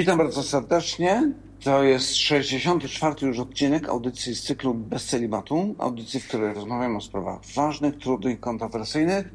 [0.00, 1.32] Witam bardzo serdecznie.
[1.64, 3.26] To jest 64.
[3.26, 5.74] już odcinek audycji z cyklu Bez Celibatu.
[5.78, 9.28] Audycji, w której rozmawiamy o sprawach ważnych, trudnych i kontrowersyjnych,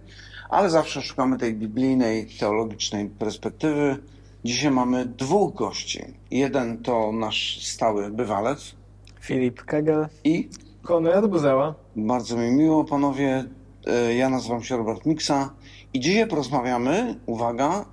[0.50, 3.98] ale zawsze szukamy tej biblijnej, teologicznej perspektywy.
[4.46, 6.04] Dzisiaj mamy dwóch gości.
[6.32, 8.76] Jeden to nasz stały bywalec.
[9.22, 10.08] Filip Kegel.
[10.24, 10.50] I
[10.82, 11.76] Konrad Buzała.
[11.96, 13.44] Bardzo mi miło, panowie.
[13.88, 15.54] E, ja nazywam się Robert Miksa
[15.94, 17.86] i dzisiaj porozmawiamy, uwaga,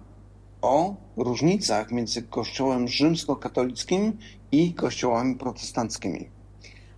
[0.62, 4.18] o różnicach między Kościołem rzymskokatolickim
[4.52, 6.28] i kościołami protestanckimi.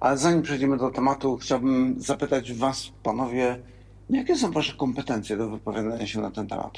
[0.00, 3.62] Ale zanim przejdziemy do tematu, chciałbym zapytać Was, panowie,
[4.10, 6.72] jakie są Wasze kompetencje do wypowiadania się na ten temat?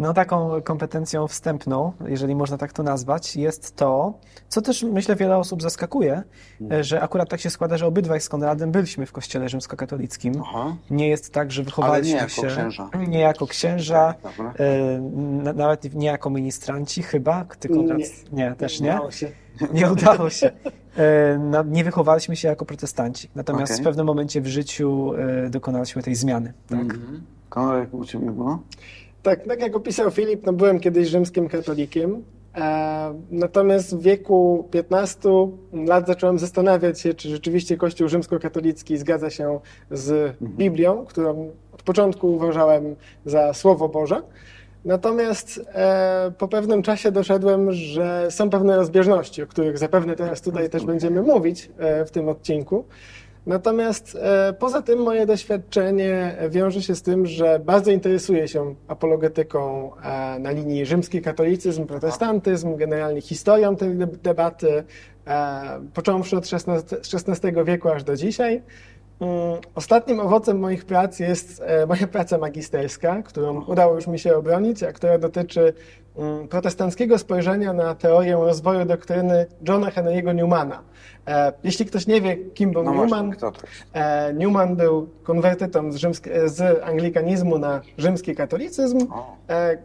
[0.00, 4.14] No taką kompetencją wstępną, jeżeli można tak to nazwać, jest to,
[4.48, 6.22] co też myślę wiele osób zaskakuje,
[6.60, 6.82] Mhm.
[6.84, 10.32] że akurat tak się składa, że obydwaj z Konradem byliśmy w kościele rzymskokatolickim.
[10.42, 10.76] Aha.
[10.90, 12.46] Nie jest tak, że Ale wychowaliśmy nie jako się...
[12.46, 12.90] księża.
[13.08, 14.54] Nie jako księża, Dobra.
[14.58, 15.00] e,
[15.42, 17.44] na- nawet nie jako ministranci chyba.
[17.58, 17.98] Ty, Konrad?
[18.32, 18.44] Nie.
[18.44, 18.90] nie też nie.
[18.94, 19.30] Udało się.
[19.74, 20.50] Nie udało się.
[20.98, 23.30] E, Nie wychowaliśmy się jako protestanci.
[23.34, 23.82] Natomiast Okej.
[23.82, 25.12] w pewnym momencie w życiu
[25.46, 26.52] e, dokonaliśmy tej zmiany.
[26.68, 26.80] Tak?
[26.80, 27.22] Mhm.
[27.48, 28.58] Konrad, jak u Ciebie było?
[29.22, 32.24] Tak, tak jak opisał Filip, no byłem kiedyś rzymskim katolikiem.
[32.54, 35.28] E, natomiast w wieku 15
[35.72, 39.60] lat zacząłem zastanawiać się, czy rzeczywiście Kościół rzymskokatolicki zgadza się
[39.90, 44.22] z Biblią, którą od początku uważałem za Słowo Boże.
[44.84, 50.70] Natomiast e, po pewnym czasie doszedłem, że są pewne rozbieżności, o których zapewne teraz tutaj
[50.70, 52.84] też będziemy mówić e, w tym odcinku.
[53.46, 59.90] Natomiast e, poza tym moje doświadczenie wiąże się z tym, że bardzo interesuję się apologetyką
[60.02, 64.84] e, na linii rzymski katolicyzm, protestantyzm, generalnie historią tej de- debaty,
[65.26, 66.44] e, począwszy od
[67.14, 68.62] XVI, wieku aż do dzisiaj.
[69.20, 69.32] Mm,
[69.74, 74.92] Ostatnim owocem moich prac jest moja praca magisterska, którą udało już mi się obronić, a
[74.92, 75.72] która dotyczy
[76.50, 80.82] protestanckiego spojrzenia na teorię rozwoju doktryny Johna Henry'ego Newmana.
[81.26, 86.48] E, Jeśli ktoś nie wie, kim był No Newman, właśnie, Newman był konwertytą z, rzymsk-
[86.48, 89.36] z anglikanizmu na rzymski katolicyzm O.
[89.48, 89.78] e,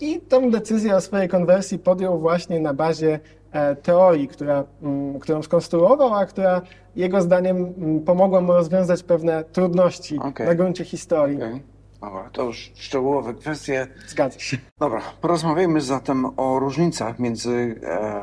[0.00, 3.20] i tą decyzję o swojej konwersji podjął właśnie na bazie
[3.52, 6.62] e, teorii, która, mm, którą skonstruował, a która
[6.96, 10.46] jego zdaniem mm, pomogła mu rozwiązać pewne trudności Okej.
[10.46, 11.36] na gruncie historii.
[11.36, 11.62] Okej.
[12.00, 13.86] Dobra, to już szczegółowe kwestie.
[14.06, 14.58] Zgadza się.
[14.78, 18.22] Dobra, porozmawiajmy zatem o różnicach między e,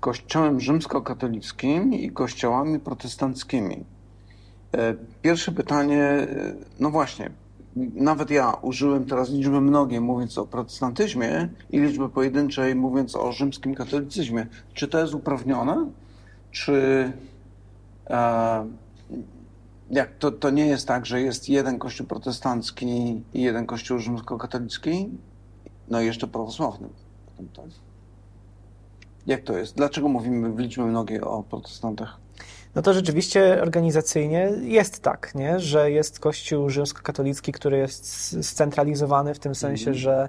[0.00, 3.84] Kościołem rzymskokatolickim i kościołami protestanckimi.
[4.74, 7.30] E, pierwsze pytanie, e, no właśnie,
[7.94, 13.74] nawet ja użyłem teraz liczby mnogiej mówiąc o protestantyzmie i liczby pojedynczej mówiąc o rzymskim
[13.74, 14.46] katolicyzmie.
[14.74, 15.86] Czy to jest uprawnione?
[16.50, 17.12] Czy
[18.10, 18.66] e,
[19.90, 25.10] jak to, to nie jest tak, że jest jeden kościół protestancki i jeden kościół rzymskokatolicki?
[25.88, 26.88] No i jeszcze prawosławny.
[29.26, 29.76] Jak to jest?
[29.76, 32.18] Dlaczego mówimy w liczbie mnogiej o protestantach?
[32.74, 35.60] No to rzeczywiście organizacyjnie jest tak, nie?
[35.60, 38.06] że jest Kościół rzymskokatolicki, który jest
[38.46, 40.28] scentralizowany w tym sensie, że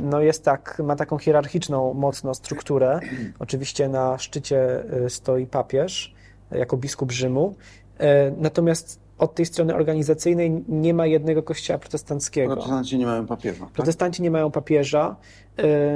[0.00, 3.00] no jest tak, ma taką hierarchiczną mocno strukturę.
[3.38, 6.14] Oczywiście na szczycie e, stoi papież
[6.50, 7.54] jako biskup Rzymu.
[7.98, 12.52] E, Natomiast od tej strony organizacyjnej nie ma jednego kościoła protestanckiego.
[12.54, 13.64] Protestanci nie mają papieża.
[13.64, 13.70] Tak?
[13.72, 15.16] Protestanci nie mają papieża.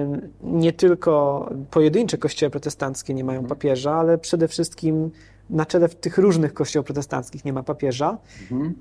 [0.03, 5.11] Ym, Nie tylko pojedyncze kościoły protestanckie nie mają papieża, ale przede wszystkim
[5.51, 8.19] na czele tych różnych kościołów protestanckich nie ma papieża.
[8.51, 8.75] Mhm.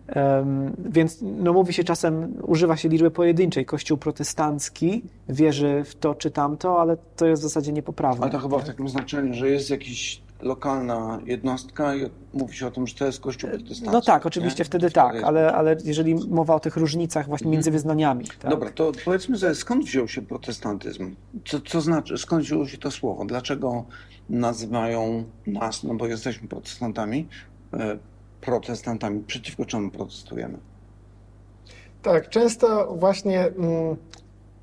[0.90, 3.66] Więc no, mówi się czasem, używa się liczby pojedynczej.
[3.66, 8.22] Kościół protestancki wierzy w to czy tamto, ale to jest w zasadzie niepoprawne.
[8.24, 12.72] Ale to chyba w takim znaczeniu, że jest jakaś lokalna jednostka i mówi się o
[12.72, 13.94] tym, że to jest kościół protestancki.
[13.94, 14.66] No tak, oczywiście nie?
[14.66, 18.26] wtedy tak, ale, ale jeżeli mowa o tych różnicach właśnie między wyznaniami.
[18.26, 18.36] Tak?
[18.36, 18.52] Mhm.
[18.52, 21.16] Dobra, to powiedzmy sobie, skąd wziął się protestantyzm?
[21.46, 23.26] Co, co znaczy, skąd wzięło się to słowo?
[23.26, 23.86] Dlaczego
[24.30, 27.28] nazywają nas, no bo jesteśmy protestantami,
[27.74, 27.98] e,
[28.42, 29.24] protestantami?
[29.28, 30.58] Przeciwko czemu protestujemy?
[32.02, 33.96] Tak, często właśnie mm,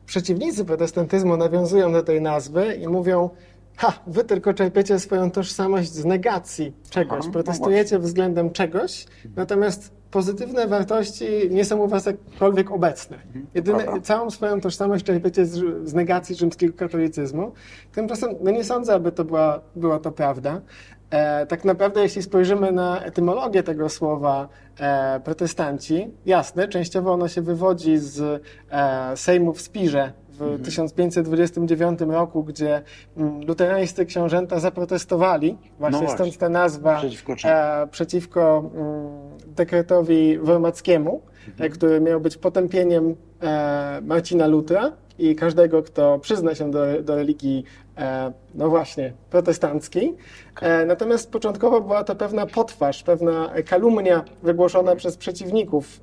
[0.06, 3.30] przeciwnicy protestantyzmu nawiązują do tej nazwy i mówią,
[3.76, 9.06] ha, wy tylko czerpiecie swoją tożsamość z negacji czegoś, Aha, no protestujecie względem czegoś,
[9.36, 13.18] natomiast pozytywne wartości nie są u was jakkolwiek obecne.
[13.54, 14.00] Jedyne, Prawda.
[14.00, 17.52] całą swoją tożsamość czerpiecie z, z negacji rzymskiego katolicyzmu.
[17.92, 20.60] Tymczasem, no nie sądzę, aby to była, była to prawda.
[21.10, 24.48] E, tak naprawdę, jeśli spojrzymy na etymologię tego słowa
[24.80, 30.62] e, protestanci, jasne, częściowo ono się wywodzi z e, Sejmu w Spirze w mhm.
[30.62, 32.82] 1529 roku, gdzie
[33.16, 36.14] mm, luterańscy książęta zaprotestowali, właśnie, no właśnie.
[36.14, 37.34] stąd ta nazwa przeciwko,
[37.90, 41.70] przeciwko mm, dekretowi wormackiemu, mhm.
[41.70, 43.16] który miał być potępieniem
[44.02, 47.64] Marcina Lutra i każdego, kto przyzna się do, do religii,
[48.54, 50.16] no właśnie, protestanckiej.
[50.60, 56.00] E, natomiast początkowo była to pewna potwarz, pewna kalumnia wygłoszona przez przeciwników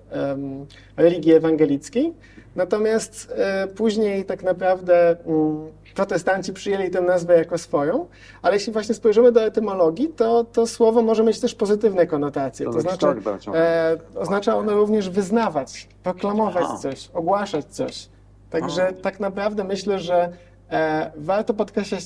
[0.98, 2.14] religii ewangelickiej.
[2.56, 8.06] Natomiast e, później tak naprawdę mm, protestanci przyjęli tę nazwę jako swoją,
[8.42, 12.66] ale jeśli właśnie spojrzymy do etymologii, to to słowo może mieć też pozytywne konotacje.
[12.66, 13.08] To, to znaczy,
[13.54, 16.78] e, oznacza ono również wyznawać, proklamować Aha.
[16.78, 18.10] coś, ogłaszać coś.
[18.50, 18.94] Także Aha.
[19.02, 20.32] tak naprawdę myślę, że e,
[21.16, 22.04] warto podkreślać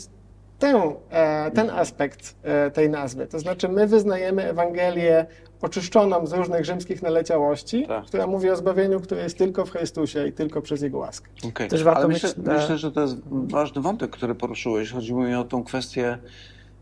[0.59, 3.27] tę, e, ten aspekt e, tej nazwy.
[3.27, 5.25] To znaczy my wyznajemy Ewangelię
[5.61, 8.05] oczyszczoną z różnych rzymskich naleciałości, tak.
[8.05, 11.29] która mówi o zbawieniu, które jest tylko w Chrystusie i tylko przez Jego łaskę.
[11.49, 11.67] Okay.
[11.67, 14.91] Też warto Ale myślę, myślę, że to jest ważny wątek, który poruszyłeś.
[14.91, 16.17] Chodziło mi o tą kwestię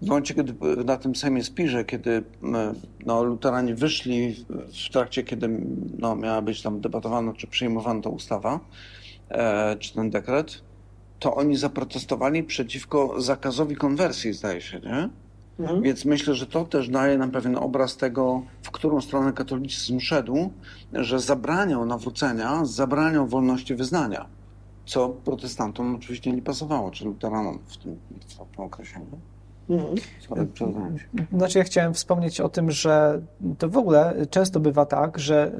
[0.01, 0.53] w momencie, kiedy
[0.85, 2.23] na tym Sejmie Spirze, kiedy
[3.05, 4.45] no, luterani wyszli
[4.87, 5.49] w trakcie, kiedy
[5.97, 8.59] no, miała być tam debatowana, czy przyjmowana ta ustawa,
[9.29, 10.61] e, czy ten dekret,
[11.19, 15.09] to oni zaprotestowali przeciwko zakazowi konwersji, zdaje się, nie?
[15.59, 15.81] Mhm.
[15.81, 20.51] Więc myślę, że to też daje nam pewien obraz tego, w którą stronę katolicyzm szedł,
[20.93, 24.25] że zabraniał nawrócenia, zabraniał wolności wyznania,
[24.85, 28.99] co protestantom oczywiście nie pasowało, czy luteranom w tym, w tym okresie.
[28.99, 29.17] Nie?
[29.69, 29.95] Mhm.
[31.33, 33.21] Znaczy, ja chciałem wspomnieć o tym, że
[33.57, 35.51] to w ogóle często bywa tak, że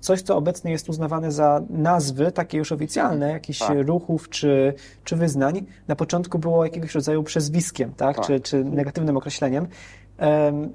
[0.00, 3.78] coś, co obecnie jest uznawane za nazwy, takie już oficjalne, jakichś tak.
[3.86, 4.74] ruchów czy,
[5.04, 8.16] czy wyznań, na początku było jakiegoś rodzaju przezwiskiem, tak?
[8.16, 8.26] tak.
[8.26, 9.66] Czy, czy negatywnym określeniem.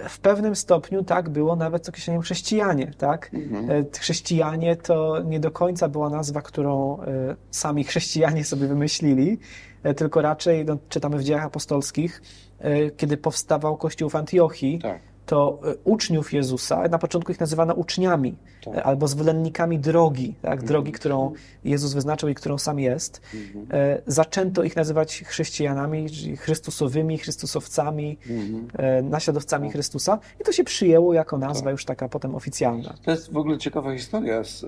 [0.09, 3.31] W pewnym stopniu tak było nawet z określeniem chrześcijanie, tak?
[3.33, 3.71] Mhm.
[3.71, 9.39] E, chrześcijanie to nie do końca była nazwa, którą e, sami chrześcijanie sobie wymyślili,
[9.83, 12.21] e, tylko raczej, no, czytamy w dziejach apostolskich,
[12.52, 12.52] E,
[12.97, 15.01] kiedy powstawał kościół w Antiochii, tak.
[15.25, 18.75] to e, uczniów Jezusa, na początku ich nazywano uczniami tak.
[18.75, 20.51] E, albo zwolennikami drogi, tak?
[20.51, 20.67] Mhm.
[20.67, 21.31] drogi, którą
[21.63, 23.21] Jezus wyznaczył i którą sam jest.
[23.33, 24.01] Mhm.
[24.07, 29.09] Zaczęto ich nazywać chrześcijanami, czyli Chrystusowymi, Chrystusowcami, mhm.
[29.09, 29.73] naśladowcami tak.
[29.73, 31.71] Chrystusa i to się przyjęło jako nazwa tak.
[31.71, 32.93] już taka potem oficjalna.
[33.05, 34.65] To jest w ogóle ciekawa historia z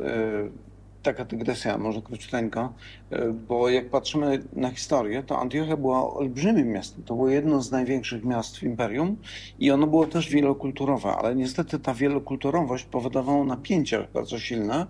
[1.06, 2.74] taka dygresja, może króciuteńko,
[3.10, 7.04] e, bo jak patrzymy na historię, to Antiochia była olbrzymim miastem.
[7.04, 9.18] To było jedno z największych miast w imperium
[9.60, 14.88] i ono było też wielokulturowe, ale niestety ta wielokulturowość powodowała napięcia bardzo silne,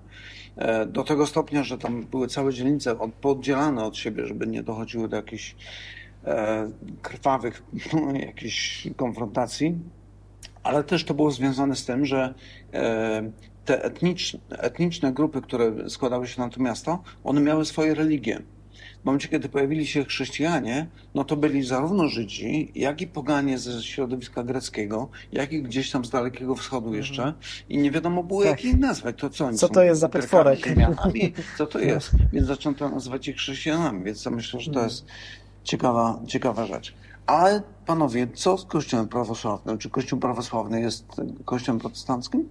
[0.55, 5.09] e, do tego stopnia, że tam były całe dzielnice poddzielane od siebie, żeby nie dochodziły
[5.09, 5.55] do jakichś
[6.25, 6.69] e,
[7.01, 7.63] krwawych
[7.93, 9.75] no, jakichś konfrontacji,
[10.63, 12.33] ale też to było związane z tym, że
[13.65, 18.41] te etniczne, etniczne grupy, które składały się na to miasto, one miały swoje religie.
[19.01, 23.83] W momencie, kiedy pojawili się chrześcijanie, no to byli zarówno Żydzi, jak i poganie ze
[23.83, 27.03] środowiska greckiego, jak i gdzieś tam z Dalekiego Wschodu mhm.
[27.03, 27.33] jeszcze.
[27.69, 28.49] I nie wiadomo było, tak.
[28.49, 29.15] jak ich nazwać.
[29.19, 30.59] To co oni Co to jest za potworek?
[31.57, 32.11] Co to jest?
[32.33, 34.03] Więc zaczęto nazywać ich chrześcijanami.
[34.03, 34.87] Więc to myślę, że to mhm.
[34.87, 35.05] jest
[35.63, 36.93] ciekawa, ciekawa rzecz.
[37.25, 39.77] Ale panowie, co z Kościołem prawosławnym?
[39.77, 41.05] Czy Kościół prawosławny jest
[41.45, 42.49] Kościołem protestanckim?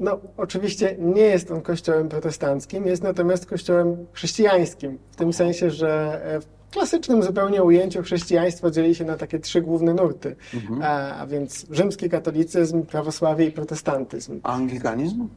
[0.00, 6.20] No, oczywiście nie jest on kościołem protestanckim, jest natomiast kościołem chrześcijańskim, w tym sensie, że
[6.24, 10.82] e, w klasycznym zupełnie ujęciu chrześcijaństwo dzieli się na takie trzy główne nurty, mhm.
[10.82, 14.40] a, a, więc rzymski katolicyzm, prawosławie i protestantyzm.
[14.42, 15.28] A anglikanizm?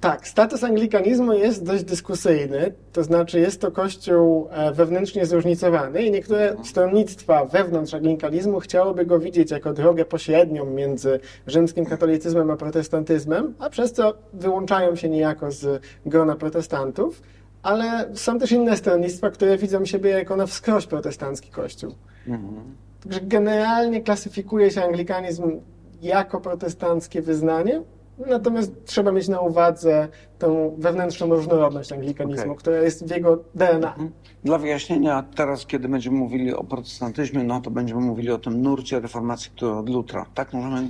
[0.00, 6.10] Tak, status anglikanizmu jest dość dyskusyjny, to znaczy jest to kościół e, wewnętrznie zróżnicowany i
[6.10, 13.54] niektóre stronnictwa wewnątrz anglikanizmu chciałoby go widzieć jako drogę pośrednią między rzymskim katolicyzmem a protestantyzmem,
[13.58, 17.22] a przez co wyłączają się niejako z grona protestantów,
[17.62, 21.94] ale są też inne stronnictwa, które widzą siebie jako na wskroś protestancki kościół.
[22.26, 22.76] Mhm.
[23.02, 25.60] Także generalnie klasyfikuje się anglikanizm
[26.02, 27.82] jako protestanckie wyznanie,
[28.26, 30.08] Natomiast trzeba mieć na uwadze
[30.38, 32.56] tą wewnętrzną różnorodność anglikanizmu, okay.
[32.56, 33.88] która jest w jego DNA.
[33.88, 34.10] Mhm.
[34.44, 39.00] Dla wyjaśnienia, teraz kiedy będziemy mówili o protestantyzmie, no to będziemy mówili o tym nurcie
[39.00, 40.26] reformacji, który od Lutra.
[40.34, 40.88] Tak możemy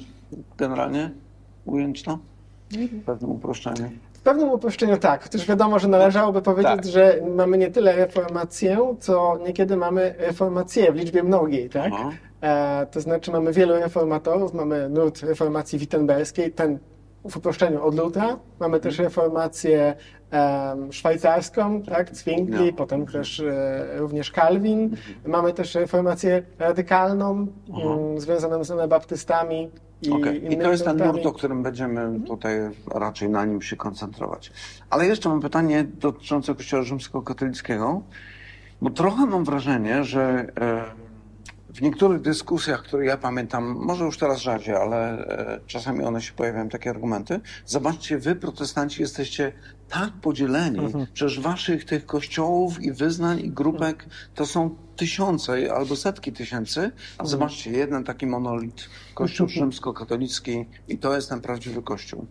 [0.58, 1.10] generalnie
[1.64, 2.18] ująć to?
[2.70, 3.90] W pewnym uproszczeniu.
[4.12, 6.86] W pewnym uproszczeniu tak, chociaż wiadomo, że należałoby powiedzieć, tak.
[6.86, 11.92] że mamy nie tyle reformację, co niekiedy mamy reformację w liczbie mnogiej, tak?
[12.40, 16.78] E, to znaczy mamy wielu reformatorów, mamy nurt reformacji wittenberskiej, ten
[17.30, 18.38] w uproszczeniu od Lutra.
[18.60, 19.94] Mamy też reformację
[20.30, 22.72] em, szwajcarską, tak, Zwingli, No.
[22.76, 24.96] potem też e, również Calvin.
[25.26, 27.46] Mamy też reformację radykalną,
[27.84, 29.70] mm, związaną z anabaptystami
[30.02, 30.52] i Okej.
[30.52, 32.58] I to jest ten nurt, o którym będziemy tutaj
[32.94, 34.52] raczej na nim się koncentrować.
[34.90, 38.02] Ale jeszcze mam pytanie dotyczące Kościoła rzymskokatolickiego,
[38.82, 41.07] bo trochę mam wrażenie, że e,
[41.74, 46.32] w niektórych dyskusjach, które ja pamiętam, może już teraz rzadziej, ale e, czasami one się
[46.32, 47.40] pojawiają, takie argumenty.
[47.66, 49.52] Zobaczcie, wy protestanci jesteście
[49.88, 50.78] tak podzieleni,
[51.12, 57.24] przecież waszych tych kościołów i wyznań i grupek to są tysiące albo setki tysięcy, a
[57.24, 62.26] zobaczcie, jeden taki monolit, kościół rzymskokatolicki i to jest ten prawdziwy kościół.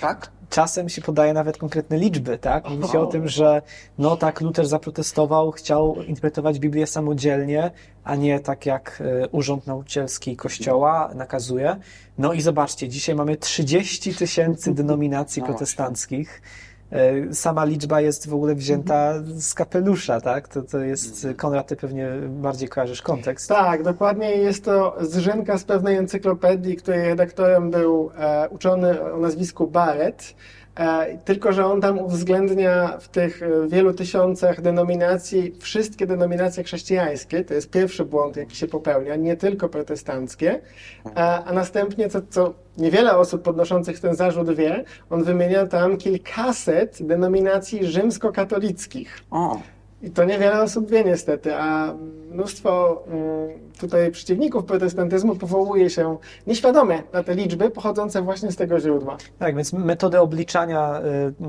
[0.00, 0.30] Tak?
[0.50, 2.70] Czasem się podaje nawet konkretne liczby, tak?
[2.70, 3.62] Mówi się o tym, że
[3.98, 7.70] no tak, Luther zaprotestował, chciał interpretować Biblię samodzielnie,
[8.04, 11.76] a nie tak jak e, Urząd Nauczycielski Kościoła nakazuje.
[12.18, 16.42] No i zobaczcie, dzisiaj mamy 30 tysięcy denominacji No protestanckich.
[16.92, 20.48] E, Sama liczba jest w ogóle wzięta z kapelusza, tak?
[20.48, 23.48] To, to jest, Konrad, ty pewnie bardziej kojarzysz kontekst.
[23.48, 29.66] Tak, dokładnie jest to zrzynka z pewnej encyklopedii, której redaktorem był e, uczony o nazwisku
[29.66, 30.34] Barrett.
[30.78, 37.44] E, tylko, że on tam uwzględnia w tych e, wielu tysiącach denominacji wszystkie denominacje chrześcijańskie.
[37.44, 40.60] To jest pierwszy błąd, jaki się popełnia, nie tylko protestanckie.
[41.06, 46.98] E, a następnie, co, co niewiele osób podnoszących ten zarzut wie, on wymienia tam kilkaset
[47.00, 49.20] denominacji rzymskokatolickich.
[49.30, 49.60] O,
[50.02, 51.94] I to niewiele osób wie niestety, a
[52.30, 53.48] mnóstwo mm,
[53.80, 59.16] tutaj przeciwników protestantyzmu powołuje się nieświadomie na te liczby pochodzące właśnie z tego źródła.
[59.38, 61.00] Tak, więc metody obliczania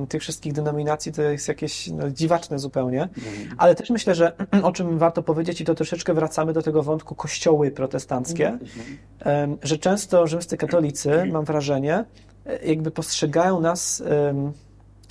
[0.04, 3.10] y, tych wszystkich denominacji to jest jakieś no, dziwaczne zupełnie.
[3.58, 7.16] Ale też myślę, że o czym warto powiedzieć, i to troszeczkę wracamy do tego wątku
[7.16, 8.58] kościoły protestanckie,
[9.20, 12.06] em, że często rzymscy katolicy, mam wrażenie,
[12.46, 14.04] e, jakby postrzegają nas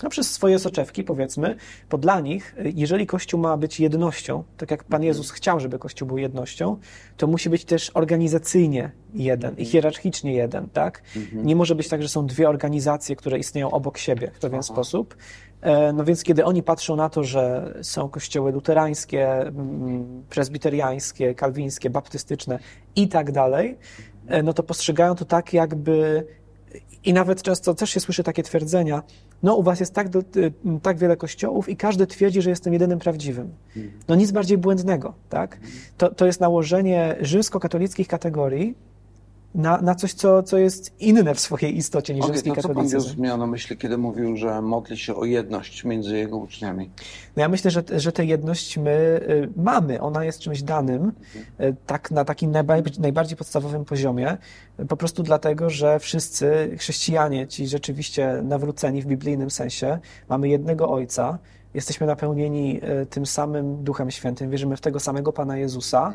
[0.03, 1.57] no, przez swoje soczewki, powiedzmy,
[1.91, 6.09] bo dla nich, jeżeli Kościół ma być jednością, tak jak Pan Jezus chciał, żeby Kościół
[6.09, 6.77] był jednością,
[7.17, 11.03] to musi być też organizacyjnie jeden i hierarchicznie jeden, tak?
[11.33, 15.17] Nie może być tak, że są dwie organizacje, które istnieją obok siebie w pewien sposób.
[15.61, 21.91] E, No więc kiedy oni patrzą na to, że są kościoły luterańskie, mm, prezbiteriańskie, kalwińskie,
[21.91, 22.59] baptystyczne
[22.97, 23.79] i tak dalej,
[24.29, 26.27] e, no to postrzegają to tak jakby
[27.05, 29.03] i nawet często też się słyszy takie twierdzenia,
[29.43, 30.53] no u was jest tak, do, y,
[30.83, 33.51] tak wiele kościołów i każdy twierdzi, że jestem jedynym prawdziwym.
[34.09, 35.59] No nic bardziej błędnego, tak?
[35.97, 38.75] To, to jest nałożenie rzymskokatolickich kategorii
[39.55, 42.69] na, na coś, co, co jest inne w swojej istocie niż Okej, rzymski to co
[42.69, 43.23] Pan katolicyzm.
[43.23, 46.91] Miał na myśli, kiedy mówił, że modli się o jedność między Jego uczniami?
[47.37, 50.01] No ja myślę, że, że tę jedność my y, mamy.
[50.01, 51.13] Ona jest czymś danym,
[51.61, 54.37] y, tak na takim najbardziej, najbardziej podstawowym poziomie,
[54.81, 60.91] y, po prostu dlatego, że wszyscy chrześcijanie, ci rzeczywiście nawróceni w biblijnym sensie, mamy jednego
[60.91, 61.39] Ojca,
[61.75, 66.15] jesteśmy napełnieni tym samym Duchem Świętym, wierzymy w tego samego Pana Jezusa.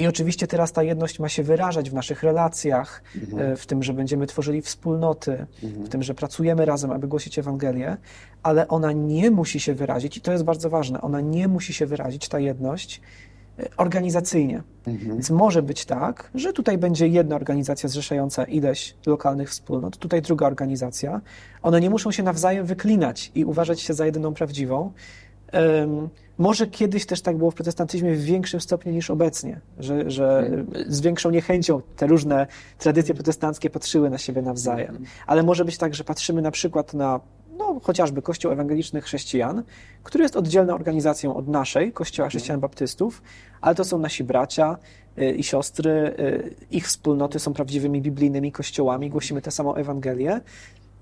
[0.00, 3.02] I oczywiście teraz ta jedność ma się wyrażać w naszych relacjach,
[3.38, 7.96] e, w tym, że będziemy tworzyli wspólnoty, w tym, że pracujemy razem, aby głosić Ewangelię,
[8.42, 11.86] ale ona nie musi się wyrazić, i to jest bardzo ważne, ona nie musi się
[11.86, 13.00] wyrazić, ta jedność,
[13.58, 14.62] e, organizacyjnie.
[14.86, 20.46] Więc może być tak, że tutaj będzie jedna organizacja zrzeszająca ileś lokalnych wspólnot, tutaj druga
[20.46, 21.20] organizacja.
[21.62, 24.92] One nie muszą się nawzajem wyklinać i uważać się za jedyną prawdziwą.
[25.52, 26.08] Em,
[26.40, 30.50] może kiedyś też tak było w protestantyzmie w większym stopniu niż obecnie, że, że
[30.86, 32.46] z większą niechęcią te różne
[32.78, 35.04] tradycje protestanckie patrzyły na siebie nawzajem.
[35.26, 37.20] Ale może być tak, że patrzymy na przykład na
[37.58, 39.62] no, chociażby Kościół Ewangelicznych Chrześcijan,
[40.02, 43.22] który jest oddzielną organizacją od naszej, Kościoła Chrześcijan Baptystów,
[43.60, 44.76] ale to są nasi bracia
[45.18, 50.40] y, i siostry, y, ich wspólnoty są prawdziwymi biblijnymi kościołami, głosimy tę samą Ewangelię.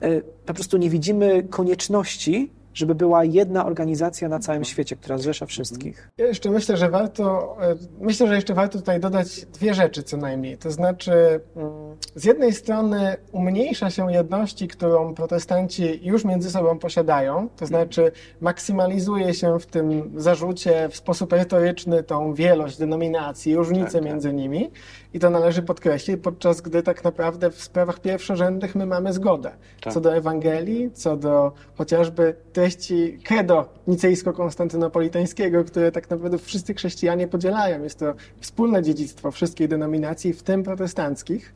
[0.02, 5.46] Y, Po prostu nie widzimy konieczności, żeby była jedna organizacja na całym świecie, która zrzesza
[5.46, 6.10] wszystkich.
[6.18, 10.16] Ja jeszcze myślę, że warto, e, myślę, że jeszcze warto tutaj dodać dwie rzeczy co
[10.16, 10.58] najmniej.
[10.58, 17.48] To znaczy, mm, z jednej strony umniejsza się jedności, którą protestanci już między sobą posiadają,
[17.56, 23.92] to znaczy maksymalizuje się w tym zarzucie w sposób retoryczny tą wielość denominacji, różnice Tak,
[23.92, 24.04] tak.
[24.04, 24.70] między nimi
[25.14, 29.50] i to należy podkreślić, podczas gdy tak naprawdę w sprawach pierwszorzędnych my mamy zgodę.
[29.80, 29.92] Tak.
[29.92, 37.82] Co do Ewangelii, co do chociażby treści credo nicejsko-konstantynopolitańskiego, które tak naprawdę wszyscy chrześcijanie podzielają.
[37.82, 41.54] Jest to wspólne dziedzictwo wszystkich denominacji, w tym protestanckich.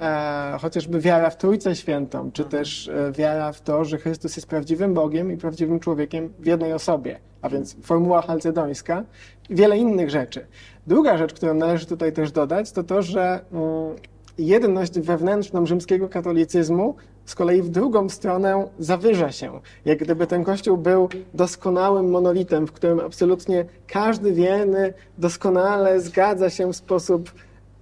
[0.00, 4.48] E, chociażby wiara w Trójcę Świętą, czy też e, wiara w to, że Chrystus jest
[4.48, 9.04] prawdziwym Bogiem i prawdziwym człowiekiem w jednej osobie, a więc formuła chalcedońska
[9.50, 10.46] i wiele innych rzeczy.
[10.86, 13.96] Druga rzecz, którą należy tutaj też dodać, to to, że mm,
[14.38, 19.60] jedność wewnętrzną rzymskiego katolicyzmu z kolei w drugą stronę zawyża się.
[19.84, 26.72] Jak gdyby ten kościół był doskonałym monolitem, w którym absolutnie każdy wierny doskonale zgadza się
[26.72, 27.30] w sposób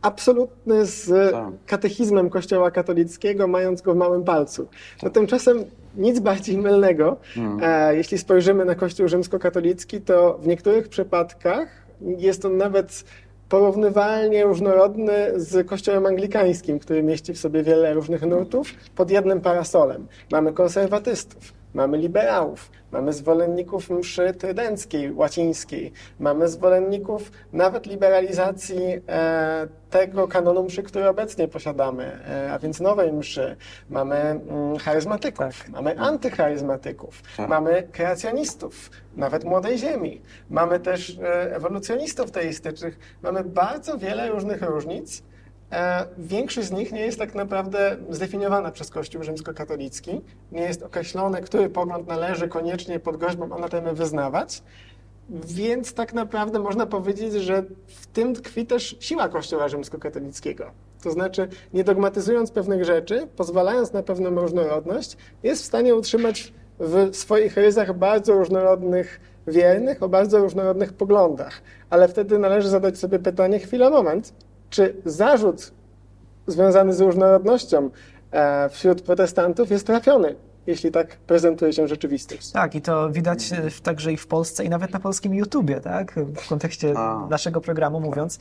[0.02, 1.44] absolutny z Tak.
[1.66, 4.68] katechizmem Kościoła katolickiego, mając go w małym palcu.
[5.02, 5.64] No tymczasem
[5.96, 7.16] nic bardziej mylnego.
[7.62, 11.68] E, jeśli spojrzymy na Kościół rzymskokatolicki, to w niektórych przypadkach
[12.00, 13.04] jest on nawet
[13.48, 20.06] porównywalnie różnorodny z Kościołem anglikańskim, który mieści w sobie wiele różnych nurtów pod jednym parasolem.
[20.32, 30.28] Mamy konserwatystów, mamy liberałów, mamy zwolenników mszy trydenckiej, łacińskiej, mamy zwolenników nawet liberalizacji e, tego
[30.28, 33.56] kanonu mszy, który obecnie posiadamy, e, a więc nowej mszy.
[33.90, 37.48] Mamy mm, charyzmatyków, mamy antycharyzmatyków, Tak.
[37.48, 40.20] mamy kreacjonistów, nawet młodej ziemi.
[40.50, 42.98] Mamy też e, ewolucjonistów teistycznych.
[43.22, 45.22] Mamy bardzo wiele różnych różnic.
[45.72, 50.20] E, Większość z nich nie jest tak naprawdę zdefiniowana przez Kościół rzymskokatolicki.
[50.52, 54.62] Nie jest określone, który pogląd należy koniecznie pod groźbą anatemy wyznawać.
[55.30, 60.70] Więc tak naprawdę można powiedzieć, że w tym tkwi też siła Kościoła rzymskokatolickiego.
[61.02, 67.16] To znaczy, nie dogmatyzując pewnych rzeczy, pozwalając na pewną różnorodność, jest w stanie utrzymać w
[67.16, 71.62] swoich rysach bardzo różnorodnych wiernych o bardzo różnorodnych poglądach.
[71.90, 74.32] Ale wtedy należy zadać sobie pytanie, chwila, moment,
[74.70, 75.72] czy zarzut
[76.46, 77.90] związany z różnorodnością
[78.30, 80.34] e, wśród protestantów jest trafiony,
[80.66, 82.50] jeśli tak prezentuje się rzeczywistość.
[82.50, 86.14] Tak, i to widać e, także i w Polsce, i nawet na polskim YouTubie, tak?
[86.36, 87.26] W kontekście A.
[87.30, 88.38] naszego programu mówiąc,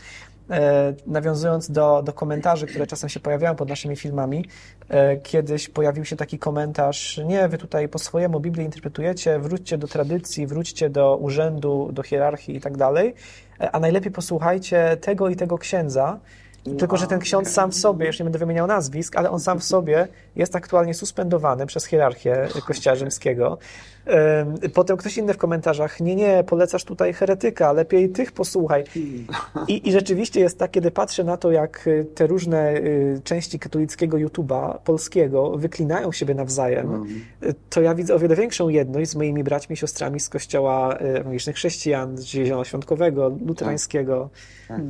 [0.50, 4.46] e, nawiązując do, do komentarzy, które czasem się pojawiają pod naszymi filmami,
[4.89, 9.88] e, kiedyś pojawił się taki komentarz, nie, wy tutaj po swojemu Biblię interpretujecie, wróćcie do
[9.88, 13.15] tradycji, wróćcie do urzędu, do hierarchii i tak dalej,
[13.59, 16.19] a najlepiej posłuchajcie tego i tego księdza,
[16.77, 19.59] tylko, że ten ksiądz sam w sobie, już nie będę wymieniał nazwisk, ale on sam
[19.59, 23.57] w sobie jest aktualnie suspendowany przez hierarchię Kościoła Rzymskiego.
[24.07, 28.83] Ym, Potem ktoś inny w komentarzach, nie, nie, polecasz tutaj heretyka, lepiej tych posłuchaj.
[29.67, 33.59] I, I rzeczywiście jest tak, kiedy patrzę na to, jak y, te różne y, części
[33.59, 37.05] katolickiego YouTube'a polskiego wyklinają siebie nawzajem,
[37.43, 40.95] y, to ja widzę o wiele większą jedność z moimi braćmi i siostrami z kościoła
[40.95, 44.29] y, ewangelicznych chrześcijan, z zielonoświątkowego, luterańskiego.
[44.67, 44.81] Tak.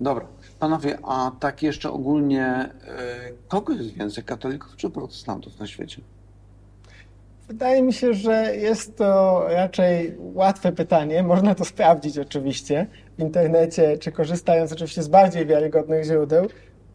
[0.00, 0.26] Dobra.
[0.64, 2.70] Panowie, a tak jeszcze ogólnie, e,
[3.48, 6.02] kogo jest więcej, katolików czy protestantów na świecie?
[7.48, 11.22] Wydaje mi się, że jest to raczej łatwe pytanie.
[11.22, 12.86] Można to sprawdzić oczywiście
[13.18, 16.46] w internecie, czy korzystając oczywiście z bardziej wiarygodnych źródeł.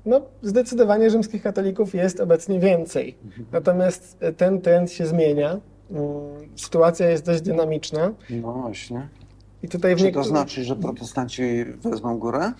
[0.05, 3.17] No, zdecydowanie rzymskich katolików jest obecnie więcej.
[3.51, 5.59] Natomiast ten trend się zmienia.
[5.91, 6.03] Mm,
[6.55, 8.11] Sytuacja jest dość dynamiczna.
[8.29, 9.07] No właśnie.
[9.63, 12.53] I tutaj w Czy to znaczy, że protestanci wezmą górę?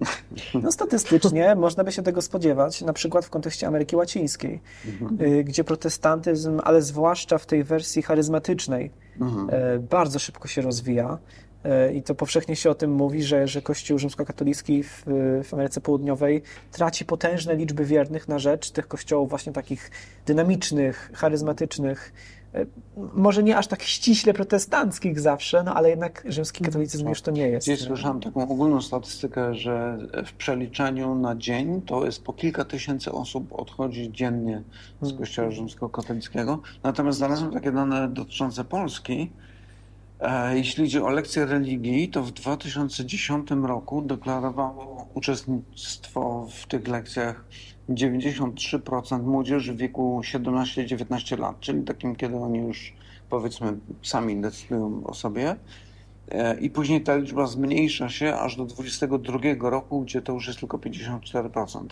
[0.62, 4.60] No statystycznie można by się tego spodziewać, na przykład w kontekście Ameryki Łacińskiej,
[5.20, 9.48] y, gdzie protestantyzm, ale zwłaszcza w tej wersji charyzmatycznej, Mhm.
[9.50, 11.18] e, bardzo szybko się rozwija.
[11.64, 15.04] E, I to powszechnie się o tym mówi, że, że Kościół rzymskokatolicki w,
[15.44, 19.90] w Ameryce Południowej traci potężne liczby wiernych na rzecz tych kościołów właśnie takich
[20.26, 22.12] dynamicznych, charyzmatycznych,
[23.14, 27.48] może nie aż tak ściśle protestanckich zawsze, no ale jednak rzymski katolicyzm już to nie
[27.48, 27.66] jest.
[27.66, 33.12] Gdzieś słyszałem taką ogólną statystykę, że w przeliczeniu na dzień to jest po kilka tysięcy
[33.12, 34.62] osób odchodzi dziennie
[35.02, 36.60] z kościoła rzymskokatolickiego.
[36.82, 39.30] Natomiast znalazłem takie dane dotyczące Polski.
[40.20, 47.44] E, Jeśli chodzi o lekcje religii, to w 2010 roku deklarowało uczestnictwo w tych lekcjach
[47.88, 52.92] 93% młodzieży w wieku 17-19 lat, czyli takim, kiedy oni już
[53.30, 55.56] powiedzmy sami decydują o sobie.
[56.30, 60.58] E, I później ta liczba zmniejsza się aż do 22 roku, gdzie to już jest
[60.58, 61.86] tylko 54%.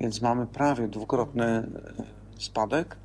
[0.00, 1.66] Więc mamy prawie dwukrotny e,
[2.38, 2.96] spadek.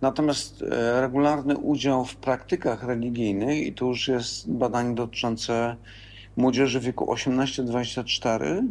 [0.00, 5.76] Natomiast e, regularny udział w praktykach religijnych, i tu już jest badanie dotyczące
[6.36, 8.62] młodzieży w wieku 18-24,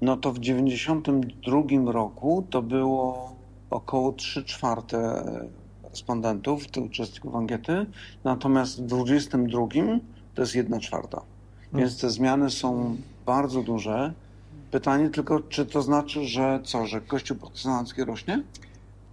[0.00, 3.32] no to w 92 roku to było
[3.70, 5.24] około 3 czwarte
[5.90, 7.86] respondentów, tych uczestników ankiety,
[8.24, 9.66] natomiast w 22
[10.34, 11.22] to jest 1 czwarta.
[11.72, 14.12] Więc te zmiany są bardzo duże.
[14.70, 18.42] Pytanie tylko, czy to znaczy, że co, że Kościół protestancki rośnie?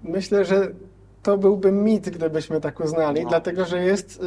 [0.04, 0.72] Myślę, że
[1.26, 3.30] to byłby mit, gdybyśmy tak uznali, No.
[3.30, 4.26] dlatego że jest y,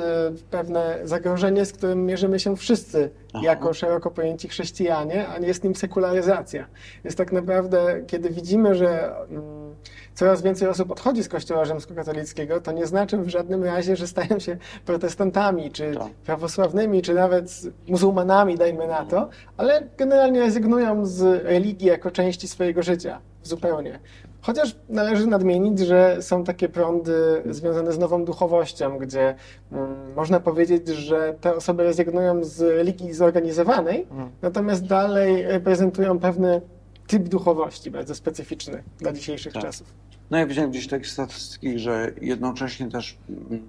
[0.51, 3.45] pewne zagrożenie, z którym mierzymy się wszyscy Aha.
[3.45, 6.67] jako szeroko pojęci chrześcijanie, a jest nim sekularyzacja.
[7.05, 9.75] Jest tak naprawdę, kiedy widzimy, że mm,
[10.15, 14.39] coraz więcej osób odchodzi z Kościoła rzymskokatolickiego, to nie znaczy w żadnym razie, że stają
[14.39, 14.57] się
[14.87, 16.13] protestantami, czy Tak.
[16.13, 22.83] prawosławnymi, czy nawet muzułmanami, dajmy na to, ale generalnie rezygnują z religii jako części swojego
[22.83, 23.99] życia zupełnie.
[24.43, 29.35] Chociaż należy nadmienić, że są takie prądy związane z nową duchowością, gdzie
[29.73, 34.29] mm, można powiedzieć, że te osoby rezygnują z religii zorganizowanej, Mm.
[34.43, 36.61] natomiast dalej reprezentują pewny
[37.07, 39.63] typ duchowości, bardzo specyficzny dla dzisiejszych Tak.
[39.63, 39.87] czasów.
[40.31, 43.19] No ja widziałem gdzieś takie statystyki, że jednocześnie też
[43.51, 43.63] mm,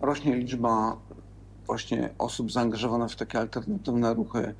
[0.00, 0.96] rośnie liczba
[1.66, 4.54] właśnie osób zaangażowanych w takie alternatywne ruchy,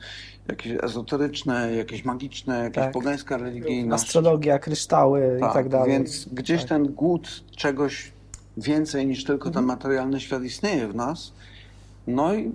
[0.48, 2.92] jakieś ezoteryczne, jakieś magiczne, jakieś Tak.
[2.92, 4.02] pogańska religijność.
[4.04, 5.90] Astrologia, kryształy i tak dalej.
[5.90, 6.68] Więc gdzieś Tak.
[6.68, 8.12] ten głód czegoś
[8.56, 9.66] więcej niż tylko ten Mhm.
[9.66, 11.32] materialny świat istnieje w nas.
[12.06, 12.52] No i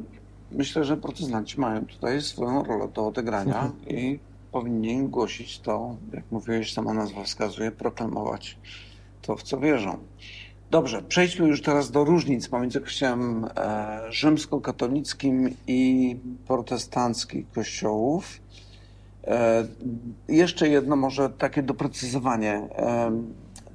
[0.51, 3.73] myślę, że protestanci mają tutaj swoją rolę do odegrania Mhm.
[3.89, 4.19] i
[4.51, 8.57] powinni głosić to, jak mówiłeś, sama nazwa wskazuje, proklamować
[9.21, 9.97] to, w co wierzą.
[10.71, 16.15] Dobrze, przejdźmy już teraz do różnic pomiędzy kościołem e, rzymskokatolickim i
[16.47, 18.39] protestanckich kościołów.
[19.23, 19.67] E,
[20.27, 22.53] jeszcze jedno może takie doprecyzowanie.
[22.53, 23.11] E,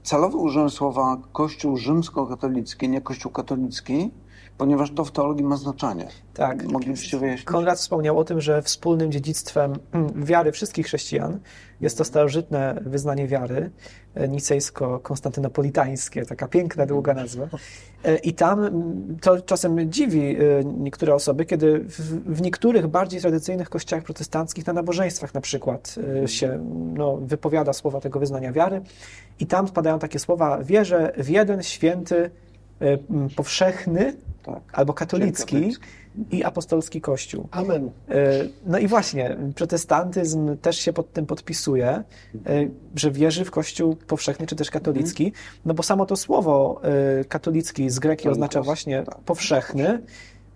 [0.03, 4.11] celowo użyłem słowa kościół rzymskokatolicki, nie kościół katolicki,
[4.59, 6.09] ponieważ to w teologii ma znaczenie.
[6.35, 6.65] Tak.
[6.65, 7.47] Moglibyście wyjaśnić?
[7.47, 9.73] Konrad wspomniał o tym, że wspólnym dziedzictwem
[10.31, 11.39] wiary wszystkich chrześcijan
[11.81, 13.71] jest to starożytne wyznanie wiary,
[14.15, 17.49] e, nicejsko-konstantynopolitańskie, taka piękna, długa nazwa.
[18.05, 18.71] E, I tam
[19.21, 21.85] to czasem dziwi e, niektóre osoby, kiedy
[22.27, 25.95] w, niektórych bardziej tradycyjnych kościołach protestanckich, na nabożeństwach na przykład,
[26.27, 26.65] się
[26.95, 28.81] no, wypowiada słowa tego wyznania wiary
[29.41, 32.31] i tam spadają takie słowa, wierzę w jeden święty,
[33.37, 34.61] powszechny Tak.
[34.73, 35.85] albo katolicki Katolicki.
[36.31, 37.49] i apostolski kościół.
[37.51, 37.91] Amen.
[38.09, 38.23] E,
[38.67, 42.03] No i właśnie, protestantyzm też się pod tym podpisuje, e,
[42.95, 45.33] że wierzy w Kościół powszechny czy też katolicki,
[45.65, 46.81] no bo samo to słowo
[47.21, 49.19] e, katolicki z greki oznacza właśnie tak.
[49.19, 50.03] powszechny.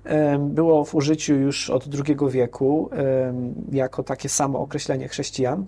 [0.04, 3.32] E, Było w użyciu już od II wieku e,
[3.72, 5.66] jako takie samo określenie chrześcijan,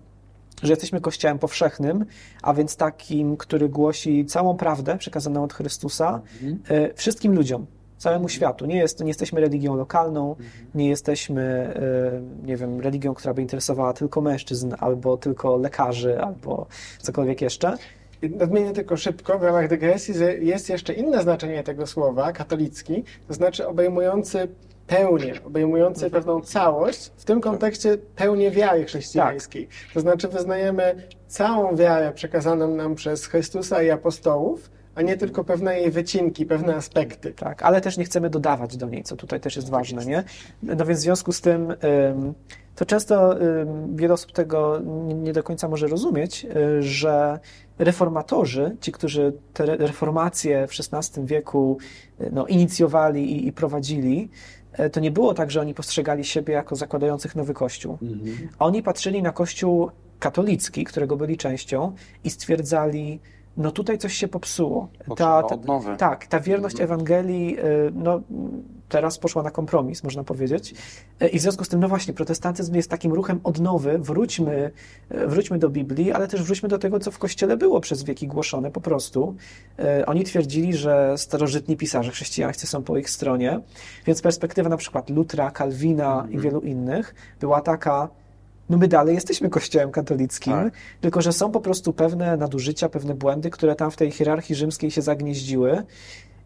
[0.63, 2.07] że jesteśmy Kościołem powszechnym,
[2.43, 6.21] a więc takim, który głosi całą prawdę przekazaną od Chrystusa
[6.69, 7.67] e, wszystkim ludziom,
[7.99, 8.67] całemu światu.
[8.67, 10.37] Nie, jest, nie jesteśmy religią lokalną,
[10.75, 16.67] nie jesteśmy, e, nie wiem, religią, która by interesowała tylko mężczyzn, albo tylko lekarzy, albo
[16.99, 17.77] cokolwiek jeszcze.
[18.31, 23.35] Nadmienię tylko szybko w ramach dygresji, że jest jeszcze inne znaczenie tego słowa, katolicki, to
[23.35, 24.49] znaczy obejmujący
[24.97, 29.69] pełnię, obejmujący pewną całość, w tym kontekście pełnię wiary chrześcijańskiej.
[29.95, 30.95] To znaczy wyznajemy
[31.29, 36.75] całą wiarę przekazaną nam przez Chrystusa i apostołów, a nie tylko pewne jej wycinki, pewne
[36.77, 37.33] aspekty.
[37.33, 40.25] Tak, ale też nie chcemy dodawać do niej, co tutaj też jest ważne, nie?
[40.63, 42.35] No więc w związku z tym ym,
[42.77, 43.35] to często
[43.95, 44.81] wiele osób tego
[45.15, 46.45] nie- do końca może rozumieć,
[46.79, 47.39] y, że
[47.79, 51.79] reformatorzy, ci, którzy te re- reformacje w XVI wieku
[52.21, 54.31] y, no, inicjowali i, i prowadzili,
[54.93, 57.99] to nie było tak, że oni postrzegali siebie jako zakładających nowy kościół.
[58.59, 61.93] Oni patrzyli na kościół katolicki, którego byli częścią
[62.25, 63.21] i stwierdzali,
[63.57, 64.89] no tutaj coś się popsuło.
[65.07, 65.97] Potrzeba odnowy.
[65.97, 68.21] tak, ta wierność Ewangelii y, no,
[68.89, 70.75] teraz poszła na kompromis, można powiedzieć.
[71.23, 73.99] Y, I w związku z tym, no właśnie, protestantyzm jest takim ruchem odnowy.
[73.99, 74.71] Wróćmy,
[75.15, 78.27] y, wróćmy do Biblii, ale też wróćmy do tego, co w Kościele było przez wieki
[78.27, 79.35] głoszone po prostu.
[80.07, 83.61] Oni twierdzili, że starożytni pisarze chrześcijańscy są po ich stronie,
[84.07, 88.09] więc perspektywa na przykład Lutra, Kalwina i wielu innych była taka,
[88.73, 90.73] no my dalej jesteśmy kościołem katolickim, Tak.
[91.01, 94.91] tylko że są po prostu pewne nadużycia, pewne błędy, które tam w tej hierarchii rzymskiej
[94.91, 95.83] się zagnieździły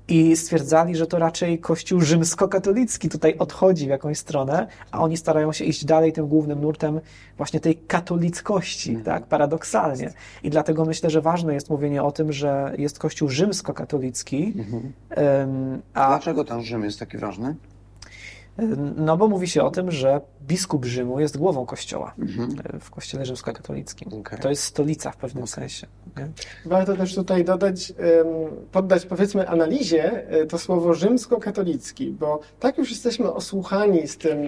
[0.09, 5.53] i stwierdzali, że to raczej kościół rzymskokatolicki tutaj odchodzi w jakąś stronę, a oni starają
[5.53, 7.01] się iść dalej tym głównym nurtem
[7.37, 9.05] właśnie tej katolickości, Mhm.
[9.05, 10.13] tak, paradoksalnie.
[10.43, 14.55] I dlatego myślę, że ważne jest mówienie o tym, że jest kościół rzymskokatolicki,
[15.11, 17.55] em, a Dlaczego ten Rzym jest taki ważny?
[18.97, 22.81] No bo mówi się o tym, że biskup Rzymu jest głową kościoła Mhm.
[22.81, 24.09] w kościele rzymskokatolickim.
[24.21, 24.39] Okej.
[24.39, 25.87] To jest stolica w pewnym sensie.
[26.17, 26.29] Nie?
[26.67, 27.93] Warto też tutaj dodać,
[28.73, 34.39] poddać powiedzmy analizie e, to słowo rzymskokatolicki, bo tak już jesteśmy osłuchani z tym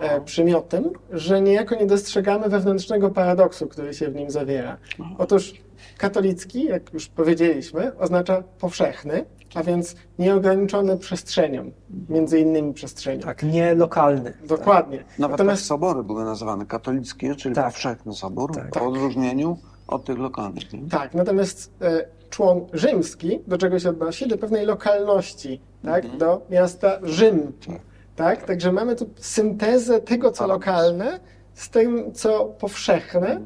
[0.00, 4.76] e, przymiotem, że niejako nie dostrzegamy wewnętrznego paradoksu, który się w nim zawiera.
[5.18, 5.54] Otóż
[5.98, 9.24] katolicki, jak już powiedzieliśmy, oznacza powszechny,
[9.58, 11.70] a więc nieograniczony przestrzenią,
[12.08, 13.20] między innymi przestrzenią.
[13.22, 14.32] Tak, nie lokalny.
[14.48, 14.96] Dokładnie.
[14.98, 17.64] Nawet tak Natomiast sobory były nazywane katolickie, czyli Tak.
[17.64, 18.74] powszechny sobór, Tak.
[18.74, 19.56] w odróżnieniu
[19.88, 20.72] od tych lokalnych.
[20.72, 20.88] Nie?
[20.90, 24.28] Tak, natomiast e, człon rzymski do czego się odnosi?
[24.28, 26.16] Do pewnej lokalności, tak?
[26.16, 27.52] Do miasta Rzym.
[28.16, 28.44] Tak?
[28.44, 30.48] Także mamy tu syntezę tego, co Tak.
[30.48, 31.20] lokalne
[31.54, 33.40] z tym, co powszechne.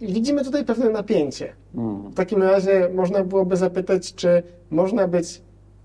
[0.00, 1.52] I widzimy tutaj pewne napięcie.
[1.74, 2.10] Mm.
[2.10, 5.42] W takim razie można byłoby zapytać, czy można być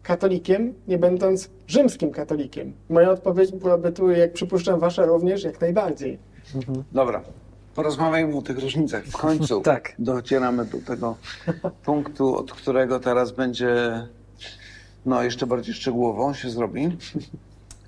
[0.09, 2.73] katolikiem, nie będąc rzymskim katolikiem.
[2.89, 6.17] Moja odpowiedź byłaby tu, jak przypuszczam, wasza również, jak najbardziej.
[6.91, 7.23] Dobra,
[7.75, 9.05] porozmawiajmy o tych różnicach.
[9.05, 9.95] W końcu Tak.
[9.99, 11.15] docieramy do tego
[11.85, 14.03] punktu, od którego teraz będzie
[15.05, 16.97] no, jeszcze bardziej szczegółowo się zrobi.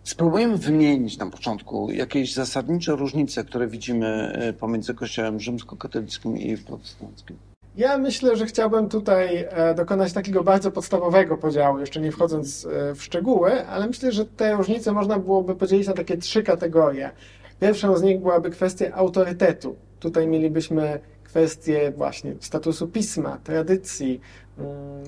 [0.03, 7.37] Spróbujemy wymienić na początku jakieś zasadnicze różnice, które widzimy y, pomiędzy Kościołem rzymskokatolickim i protestanckim.
[7.75, 12.95] Ja myślę, że chciałbym tutaj e, dokonać takiego bardzo podstawowego podziału, jeszcze nie wchodząc e,
[12.95, 17.11] w szczegóły, ale myślę, że te różnice można byłoby podzielić na takie trzy kategorie.
[17.59, 19.75] Pierwszą z nich byłaby kwestia autorytetu.
[19.99, 24.21] Tutaj mielibyśmy kwestię właśnie statusu pisma, tradycji,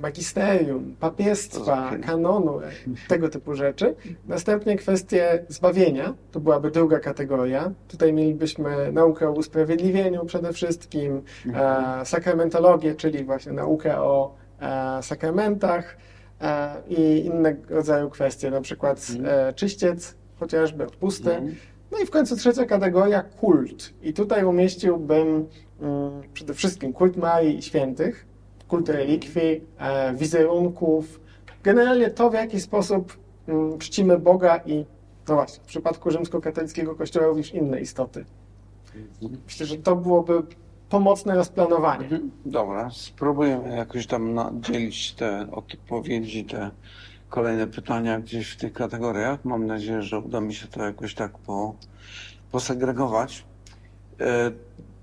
[0.01, 2.59] magisterium, papiestwa, kanonu,
[3.07, 3.95] tego typu rzeczy.
[4.27, 7.71] Następnie kwestie zbawienia, to byłaby druga kategoria.
[7.87, 11.21] Tutaj mielibyśmy naukę o usprawiedliwieniu przede wszystkim,
[11.53, 15.97] e, sakramentologię, czyli właśnie naukę o e, sakramentach
[16.41, 21.31] e, i innego rodzaju kwestie, na przykład e, czyściec, chociażby odpusty.
[21.31, 21.55] Mhm.
[21.91, 23.93] No i w końcu trzecia kategoria kult.
[24.01, 25.47] I tutaj umieściłbym
[25.81, 28.25] mm, przede wszystkim kult Marii i Świętych,
[28.67, 31.19] kult relikwii, e, wizerunków,
[31.63, 34.85] generalnie to, w jaki sposób mm, czcimy Boga i,
[35.27, 38.25] no właśnie, w przypadku rzymskokatolickiego kościoła również inne istoty.
[39.45, 40.43] Myślę, że to byłoby
[40.89, 42.03] pomocne rozplanowanie.
[42.03, 42.31] Mhm.
[42.45, 46.71] Dobra, spróbujemy jakoś tam dzielić te odpowiedzi, te
[47.29, 49.45] kolejne pytania gdzieś w tych kategoriach.
[49.45, 51.75] Mam nadzieję, że uda mi się to jakoś tak po,
[52.51, 53.45] posegregować.
[54.19, 54.51] E,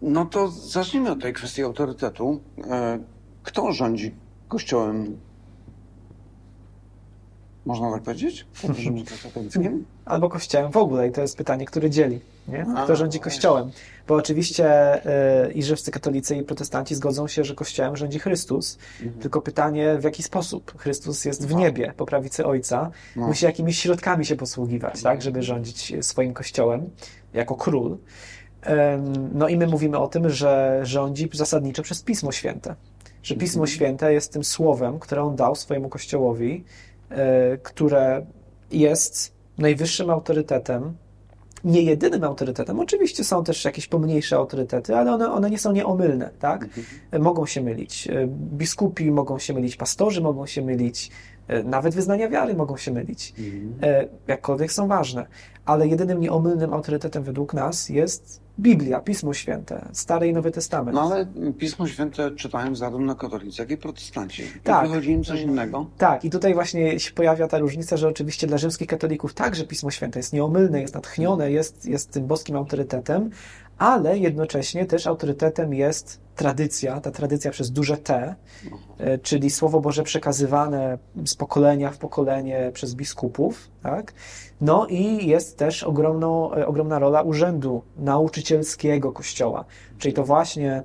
[0.03, 2.41] No to zacznijmy od tej kwestii autorytetu.
[3.43, 4.15] Kto rządzi
[4.49, 5.17] Kościołem?
[7.67, 8.47] Można tak powiedzieć?
[10.05, 12.21] Albo kościołem w ogóle i to jest pytanie, które dzieli.
[12.49, 12.67] Nie?
[12.85, 13.71] Kto rządzi no kościołem?
[14.09, 14.97] Bo oczywiście
[15.47, 18.79] y, i rzymscy katolicy i protestanci zgodzą się, że kościołem rządzi Chrystus.
[19.21, 23.27] Tylko pytanie, w jaki sposób Chrystus jest w niebie po prawicy Ojca, No.
[23.27, 26.91] musi jakimiś środkami się posługiwać, tak, żeby rządzić swoim kościołem
[27.35, 27.99] jako król.
[29.35, 32.75] No i my mówimy o tym, że rządzi zasadniczo przez Pismo Święte.
[33.23, 36.65] Że Pismo Święte jest tym słowem, które on dał swojemu kościołowi,
[37.11, 38.27] e, które
[38.73, 40.97] jest najwyższym autorytetem,
[41.65, 42.81] nie jedynym autorytetem.
[42.81, 46.67] Oczywiście są też jakieś pomniejsze autorytety, ale one, one nie są nieomylne, tak?
[47.11, 48.09] E, Mogą się mylić.
[48.09, 51.11] E, Biskupi mogą się mylić, pastorzy mogą się mylić,
[51.49, 53.35] e, nawet wyznania wiary mogą się mylić.
[53.83, 55.27] E, Jakkolwiek są ważne.
[55.71, 60.95] Ale jedynym nieomylnym autorytetem według nas jest Biblia, Pismo Święte, Stary i Nowy Testament.
[60.95, 61.27] No ale
[61.59, 64.43] Pismo Święte czytają zarówno katolicy, jak i protestanci.
[64.43, 64.89] I Tak.
[64.89, 65.87] wychodzi im coś innego.
[65.99, 69.91] Tak, i tutaj właśnie się pojawia ta różnica, że oczywiście dla rzymskich katolików także Pismo
[69.91, 73.31] Święte jest nieomylne, jest natchnione, jest, jest tym boskim autorytetem,
[73.81, 78.35] ale jednocześnie też autorytetem jest tradycja, ta tradycja przez duże T,
[78.99, 84.13] e, czyli Słowo Boże przekazywane z pokolenia w pokolenie przez biskupów, tak?
[84.61, 89.65] No i jest też ogromną, e, ogromna rola urzędu nauczycielskiego Kościoła,
[89.99, 90.83] czyli to właśnie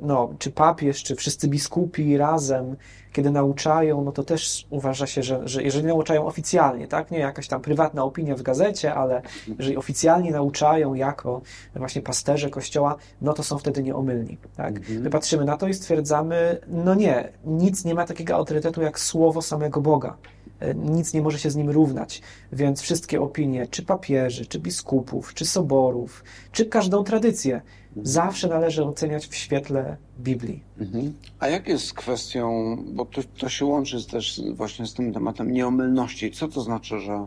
[0.00, 2.76] no, czy papież, czy wszyscy biskupi razem,
[3.12, 7.48] kiedy nauczają, no to też uważa się, że, że jeżeli nauczają oficjalnie, tak, nie jakaś
[7.48, 9.22] tam prywatna opinia w gazecie, ale
[9.58, 11.40] jeżeli oficjalnie nauczają jako
[11.74, 14.74] właśnie pasterze kościoła, no to są wtedy nieomylni, tak.
[14.88, 19.42] My patrzymy na to i stwierdzamy, no nie, nic nie ma takiego autorytetu jak słowo
[19.42, 20.16] samego Boga.
[20.62, 22.22] E, Nic nie może się z nim równać,
[22.52, 27.60] więc wszystkie opinie, czy papieży, czy biskupów, czy soborów, czy każdą tradycję,
[28.02, 30.62] zawsze należy oceniać w świetle Biblii.
[30.78, 31.12] Mhm.
[31.38, 35.52] A jak jest z kwestią, bo to, to się łączy też właśnie z tym tematem
[35.52, 36.30] nieomylności.
[36.30, 37.26] Co to znaczy, że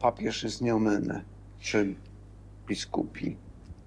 [0.00, 1.24] papież jest nieomylny?
[1.60, 1.94] Czy
[2.68, 3.36] biskupi?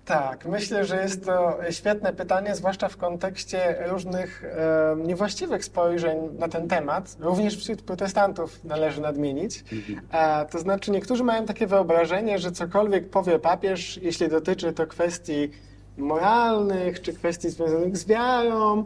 [0.07, 6.47] Tak, myślę, że jest to świetne pytanie, zwłaszcza w kontekście różnych e, niewłaściwych spojrzeń na
[6.47, 7.17] ten temat.
[7.19, 9.63] Również wśród protestantów należy nadmienić.
[10.11, 15.51] E, to znaczy, niektórzy mają takie wyobrażenie, że cokolwiek powie papież, jeśli dotyczy to kwestii
[15.97, 18.85] moralnych czy kwestii związanych z wiarą,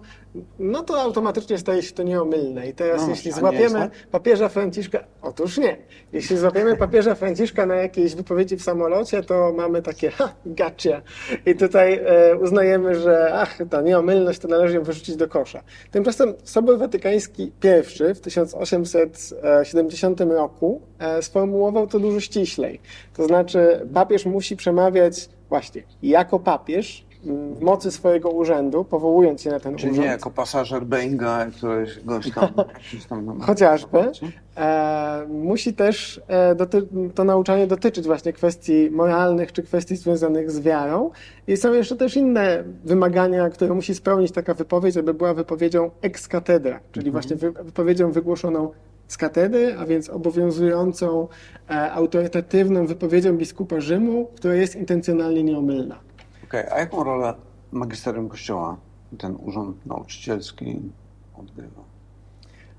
[0.59, 2.67] no to automatycznie staje się to nieomylne.
[2.67, 3.91] I teraz, No, jeśli złapiemy tak?
[4.11, 5.77] papieża Franciszka, otóż nie.
[6.13, 11.01] Jeśli złapiemy papieża Franciszka na jakiejś wypowiedzi w samolocie, to mamy takie, ha, gotcha.
[11.45, 15.63] I tutaj e, uznajemy, że ach, ta nieomylność to należy ją wyrzucić do kosza.
[15.91, 17.51] Tymczasem Sobór Watykański I
[18.15, 22.79] w 1870 roku e, sformułował to dużo ściślej.
[23.13, 29.59] To znaczy papież musi przemawiać właśnie jako papież, mm, mocy swojego urzędu, powołując się na
[29.59, 30.05] ten Czyli urząd.
[30.05, 32.49] nie jako pasażer Boeinga, któregoś goś tam.
[32.89, 33.97] gdzieś tam na- Chociażby.
[34.57, 36.55] E, musi też e,
[37.15, 41.11] to nauczanie dotyczyć właśnie kwestii moralnych czy kwestii związanych z wiarą.
[41.47, 46.27] I są jeszcze też inne wymagania, które musi spełnić taka wypowiedź, żeby była wypowiedzią ex
[46.27, 48.71] cathedra, czyli właśnie wy- wypowiedzią wygłoszoną
[49.07, 51.27] z katedry, a więc obowiązującą
[51.69, 55.99] e, autorytatywną wypowiedzią biskupa Rzymu, która jest intencjonalnie nieomylna.
[56.51, 57.33] Okej, a jaką rolę
[57.71, 58.77] magisterium Kościoła,
[59.17, 60.81] ten urząd nauczycielski
[61.39, 61.81] odgrywa?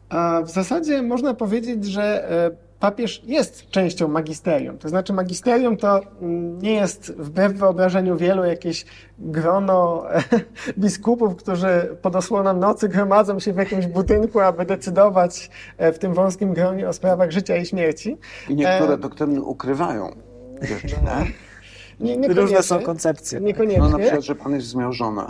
[0.09, 4.79] A w zasadzie można powiedzieć, że e, papież jest częścią magisterium.
[4.79, 8.85] To znaczy, magisterium to mm, nie jest wbrew wyobrażeniu wielu jakieś
[9.19, 10.23] grono e,
[10.79, 16.15] biskupów, którzy pod osłoną nocy gromadzą się w jakimś budynku, aby decydować e, w tym
[16.15, 18.19] wąskim gronie o sprawach życia i śmierci.
[18.49, 20.17] I niektóre doktryny ukrywają
[20.63, 21.52] rzeczy, nie?
[22.01, 23.41] Nie, Różne są koncepcje.
[23.41, 23.83] Niekoniecznie.
[23.83, 25.23] No na przykład, że pan jest zmiażony.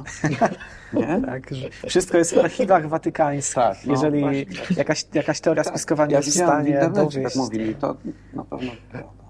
[0.92, 1.22] Nie?
[1.26, 3.54] Tak, że wszystko jest w archiwach watykańskich.
[3.54, 4.44] Tak, no, Jeżeli właśnie.
[4.76, 7.34] jakaś, jakaś teoria spiskowa nie Ja jest w widziałem w stanie internecie, dowieść.
[7.34, 7.96] tak mówili, to
[8.34, 8.72] na pewno.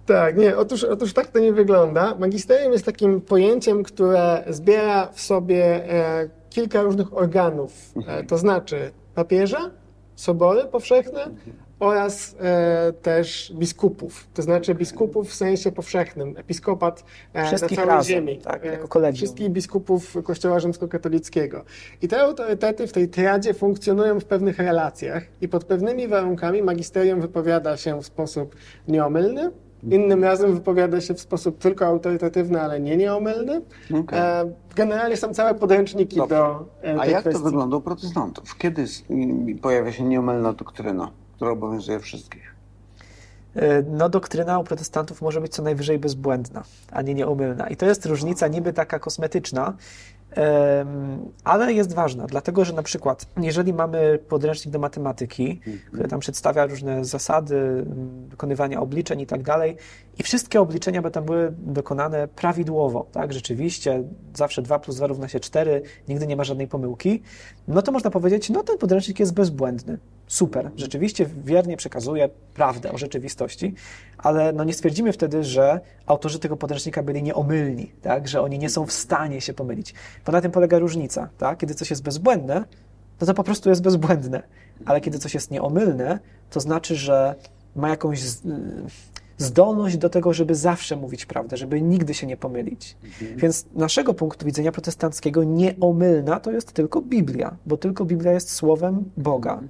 [0.06, 2.14] Tak, nie, otóż, otóż tak to nie wygląda.
[2.18, 7.72] Magisterium jest takim pojęciem, które zbiera w sobie e, kilka różnych organów,
[8.06, 9.70] e, to znaczy papieża,
[10.14, 11.20] sobory powszechne
[11.82, 17.90] oraz e, też biskupów, to znaczy biskupów w sensie powszechnym, episkopat e, na Wszystkich całej
[17.90, 19.16] razem, ziemi, tak, e, jako kolegium.
[19.16, 21.64] wszystkich biskupów Kościoła Rzymskokatolickiego.
[22.02, 27.20] I te autorytety w tej triadzie funkcjonują w pewnych relacjach i pod pewnymi warunkami magisterium
[27.20, 28.56] wypowiada się w sposób
[28.88, 29.50] nieomylny,
[29.90, 33.62] innym razem wypowiada się w sposób tylko autorytatywny, ale nie nieomylny.
[34.00, 34.18] Okej.
[34.18, 36.34] E, Generalnie są całe podręczniki Dobrze.
[36.36, 37.42] do e, A tej jak kwestii.
[37.42, 38.58] to wygląda u protestantów?
[38.58, 38.84] Kiedy
[39.62, 41.10] pojawia się nieomylna doktryna,
[41.42, 42.54] która obowiązuje wszystkich?
[43.56, 47.68] E, No, doktryna u protestantów może być co najwyżej bezbłędna, a nie nieomylna.
[47.68, 49.76] I to jest różnica niby taka kosmetyczna,
[51.44, 55.60] ale jest ważna, dlatego że na przykład, jeżeli mamy podręcznik do matematyki,
[55.92, 59.76] który tam przedstawia różne zasady mm, wykonywania obliczeń i tak dalej,
[60.18, 64.02] i wszystkie obliczenia by tam były dokonane prawidłowo, tak, rzeczywiście,
[64.34, 67.22] zawsze 2 plus 2 równa się 4, nigdy nie ma żadnej pomyłki,
[67.68, 69.98] no to można powiedzieć, no ten podręcznik jest bezbłędny.
[70.32, 73.74] Super, rzeczywiście wiernie przekazuje prawdę o rzeczywistości,
[74.18, 78.28] ale no nie stwierdzimy wtedy, że autorzy tego podręcznika byli nieomylni, tak?
[78.28, 79.94] że oni nie są w stanie się pomylić.
[80.26, 81.28] Bo na tym polega różnica.
[81.38, 81.58] Tak?
[81.58, 82.64] Kiedy coś jest bezbłędne,
[83.20, 84.42] no to po prostu jest bezbłędne,
[84.86, 86.18] ale kiedy coś jest nieomylne,
[86.50, 87.34] to znaczy, że
[87.76, 88.42] ma jakąś z-
[89.38, 92.96] zdolność do tego, żeby zawsze mówić prawdę, żeby nigdy się nie pomylić.
[93.36, 98.52] Więc z naszego punktu widzenia protestanckiego nieomylna to jest tylko Biblia, bo tylko Biblia jest
[98.52, 99.60] słowem Boga.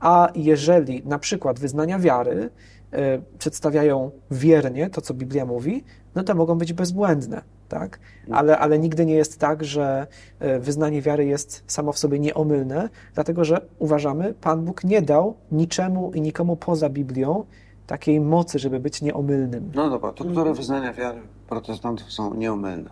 [0.00, 2.50] A jeżeli na przykład wyznania wiary
[2.92, 5.84] e, przedstawiają wiernie to, co Biblia mówi,
[6.14, 7.42] no to mogą być bezbłędne.
[7.68, 7.98] Tak?
[8.30, 10.06] Ale, ale nigdy nie jest tak, że
[10.40, 15.34] e, wyznanie wiary jest samo w sobie nieomylne, dlatego że uważamy, Pan Bóg nie dał
[15.52, 17.44] niczemu i nikomu poza Biblią
[17.86, 22.90] takiej mocy, żeby być nieomylnym, No dobra, to które wyznania wiary protestantów są nieomylne?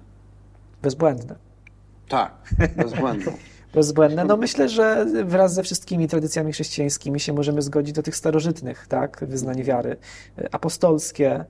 [0.82, 1.34] bezbłędne.
[2.08, 2.32] Tak,
[2.82, 3.32] bezbłędne.
[3.76, 4.24] Bezbłędne.
[4.24, 9.24] No myślę, że wraz ze wszystkimi tradycjami chrześcijańskimi się możemy zgodzić do tych starożytnych, tak,
[9.28, 9.96] wyznań wiary.
[10.52, 11.44] Apostolskie,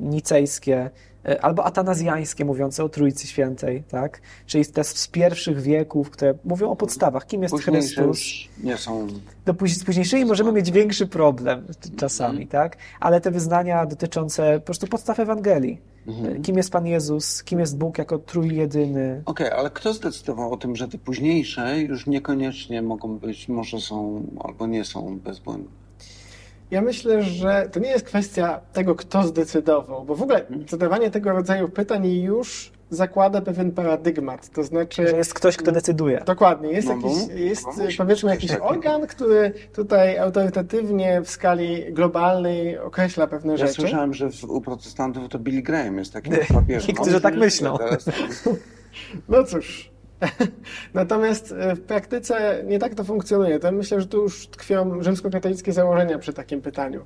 [0.00, 0.90] nicejskie,
[1.40, 6.76] albo atanazjańskie, mówiące o Trójcy Świętej, tak, czyli te z pierwszych wieków, które mówią o
[6.76, 8.18] podstawach, kim jest Chrystus.
[8.62, 9.06] nie są...
[9.46, 14.64] Do póź- z późniejszymi możemy mieć większy problem czasami, tak, ale te wyznania dotyczące po
[14.64, 15.80] prostu podstaw Ewangelii.
[16.42, 20.76] Kim jest Pan Jezus, kim jest Bóg jako trójjedyny, Okej, ale kto zdecydował o tym,
[20.76, 25.79] że te późniejsze już niekoniecznie mogą być, może są albo nie są bezbłędne?
[26.70, 31.32] Ja myślę, że to nie jest kwestia tego, kto zdecydował, bo w ogóle zadawanie tego
[31.32, 34.48] rodzaju pytań już zakłada pewien paradygmat.
[34.50, 35.08] To znaczy.
[35.08, 36.22] że jest ktoś, kto decyduje.
[36.26, 43.26] Dokładnie, jest jakiś, jest musi powiedzmy jakiś organ, który tutaj autorytatywnie w skali globalnej określa
[43.26, 43.72] pewne Ja rzeczy.
[43.72, 46.88] słyszałem, że w, u protestantów to Billy Graham jest takim papieżem.
[46.88, 47.78] Niektórzy On tak myślą.
[49.28, 49.89] No cóż.
[50.94, 53.58] Natomiast e, w praktyce nie tak to funkcjonuje.
[53.58, 57.04] To myślę, że tu już tkwią rzymskokatolickie założenia przy takim pytaniu.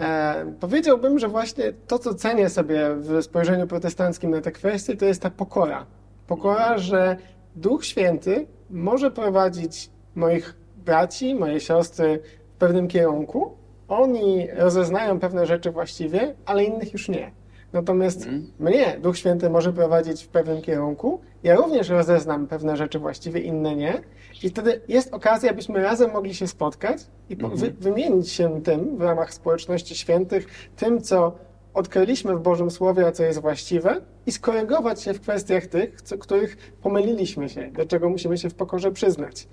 [0.00, 5.04] E, powiedziałbym, że właśnie to, co cenię sobie w spojrzeniu protestanckim na te kwestie, to
[5.04, 5.86] jest ta pokora.
[6.26, 7.16] Pokora, że
[7.56, 12.22] Duch Święty może prowadzić moich braci, moje siostry
[12.54, 13.56] w pewnym kierunku.
[13.88, 17.41] Oni rozeznają pewne rzeczy właściwie, ale innych już nie.
[17.72, 18.26] Natomiast
[18.58, 21.20] mnie Duch Święty może prowadzić w pewnym kierunku.
[21.42, 24.00] Ja również rozeznam pewne rzeczy właściwie, inne nie.
[24.42, 26.98] I wtedy jest okazja, abyśmy razem mogli się spotkać
[27.30, 31.32] i po- wy, wymienić się tym w ramach społeczności świętych, tym, co
[31.74, 36.18] odkryliśmy w Bożym Słowie, a co jest właściwe i skorygować się w kwestiach tych, co,
[36.18, 39.48] których pomyliliśmy się, do czego musimy się w pokorze przyznać.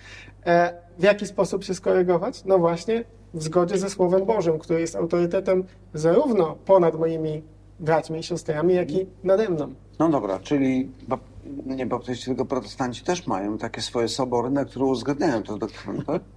[0.46, 2.46] E, w jaki sposób się skorygować?
[2.46, 3.04] No właśnie
[3.34, 7.44] w zgodzie ze Słowem Bożym, który jest autorytetem zarówno ponad moimi
[7.80, 9.74] braćmi i siostrami, jak i nade mną.
[10.00, 10.92] No dobra, czyli
[11.66, 16.22] nie baptyści, tylko protestanci też mają takie swoje sobory, na które uzgadniają tę doktrynę, tak?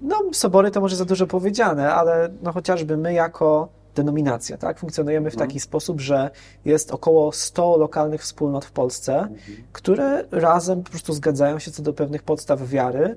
[0.00, 4.78] No, sobory to może za dużo powiedziane, ale no chociażby my jako denominacja, tak?
[4.78, 5.48] Funkcjonujemy w Mhm.
[5.48, 6.30] taki sposób, że
[6.64, 9.38] jest około 100 lokalnych wspólnot w Polsce, Mhm.
[9.72, 12.98] które razem po prostu zgadzają się co do pewnych podstaw wiary.
[12.98, 13.16] Mhm.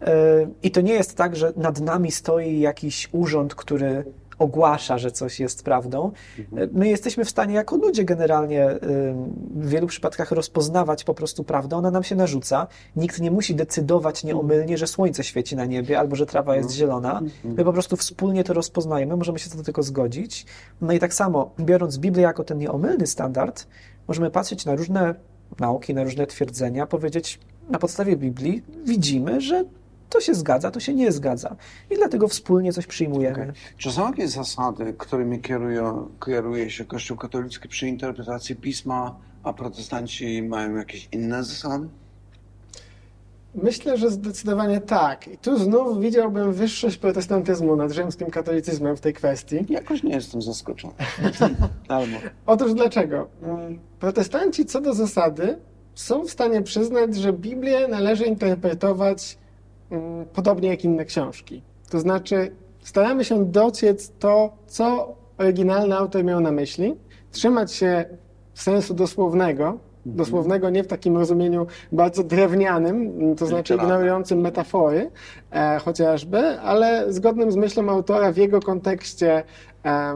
[0.00, 0.12] E,
[0.62, 4.04] I to nie jest tak, że nad nami stoi jakiś urząd, który
[4.38, 6.12] ogłasza, że coś jest prawdą.
[6.38, 6.62] Mhm.
[6.62, 8.78] E, My jesteśmy w stanie jako ludzie generalnie y,
[9.54, 11.76] w wielu przypadkach rozpoznawać po prostu prawdę.
[11.76, 12.66] Ona nam się narzuca.
[12.96, 17.22] Nikt nie musi decydować nieomylnie, że słońce świeci na niebie albo że trawa jest zielona.
[17.44, 20.46] My po prostu wspólnie to rozpoznajemy, możemy się do tego zgodzić.
[20.80, 23.66] No i tak samo, biorąc Biblię jako ten nieomylny standard,
[24.08, 25.14] możemy patrzeć na różne
[25.60, 29.64] nauki, na różne twierdzenia, powiedzieć na podstawie Biblii widzimy, że
[30.10, 31.56] to się zgadza, to się nie zgadza.
[31.90, 33.42] I dlatego wspólnie coś przyjmujemy.
[33.42, 33.52] Okej.
[33.76, 40.42] Czy są jakieś zasady, którymi kierują, kieruje się Kościół katolicki przy interpretacji pisma, a protestanci
[40.42, 41.88] mają jakieś inne zasady?
[43.62, 45.28] Myślę, że zdecydowanie tak.
[45.28, 49.66] I tu znów widziałbym wyższość protestantyzmu nad rzymskim katolicyzmem w tej kwestii.
[49.68, 50.94] Jakoś nie jestem zaskoczony.
[51.88, 52.16] Albo.
[52.46, 53.28] Otóż dlaczego?
[53.42, 55.58] Mm, Protestanci co do zasady
[55.94, 59.38] są w stanie przyznać, że Biblię należy interpretować
[60.32, 61.62] podobnie jak inne książki.
[61.90, 66.94] To znaczy, staramy się dociec to, co oryginalny autor miał na myśli,
[67.30, 68.04] trzymać się
[68.54, 75.10] sensu dosłownego, dosłownego nie w takim rozumieniu bardzo drewnianym, to znaczy ignorującym metafory
[75.50, 79.42] e, chociażby, ale zgodnym z myślą autora w jego kontekście,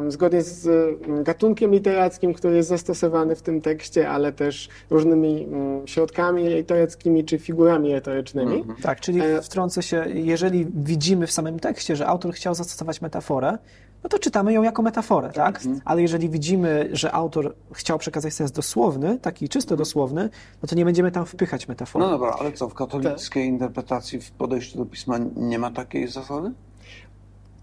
[0.09, 5.87] zgodnie z mm, gatunkiem literackim, który jest zastosowany w tym tekście, ale też różnymi mm,
[5.87, 8.57] środkami literackimi czy figurami retorycznymi.
[8.57, 8.83] Mhm.
[8.83, 13.59] Tak, czyli E, wtrącę się, jeżeli widzimy w samym tekście, że autor chciał zastosować metaforę,
[14.03, 15.57] no to czytamy ją jako metaforę, tak?
[15.57, 15.81] Mhm.
[15.85, 20.31] Ale jeżeli widzimy, że autor chciał przekazać sens dosłowny, taki czysto dosłowny,
[20.63, 22.05] no to nie będziemy tam wpychać metafory.
[22.05, 26.53] No dobra, ale co, w katolickiej interpretacji, w podejściu do pisma nie ma takiej zasady?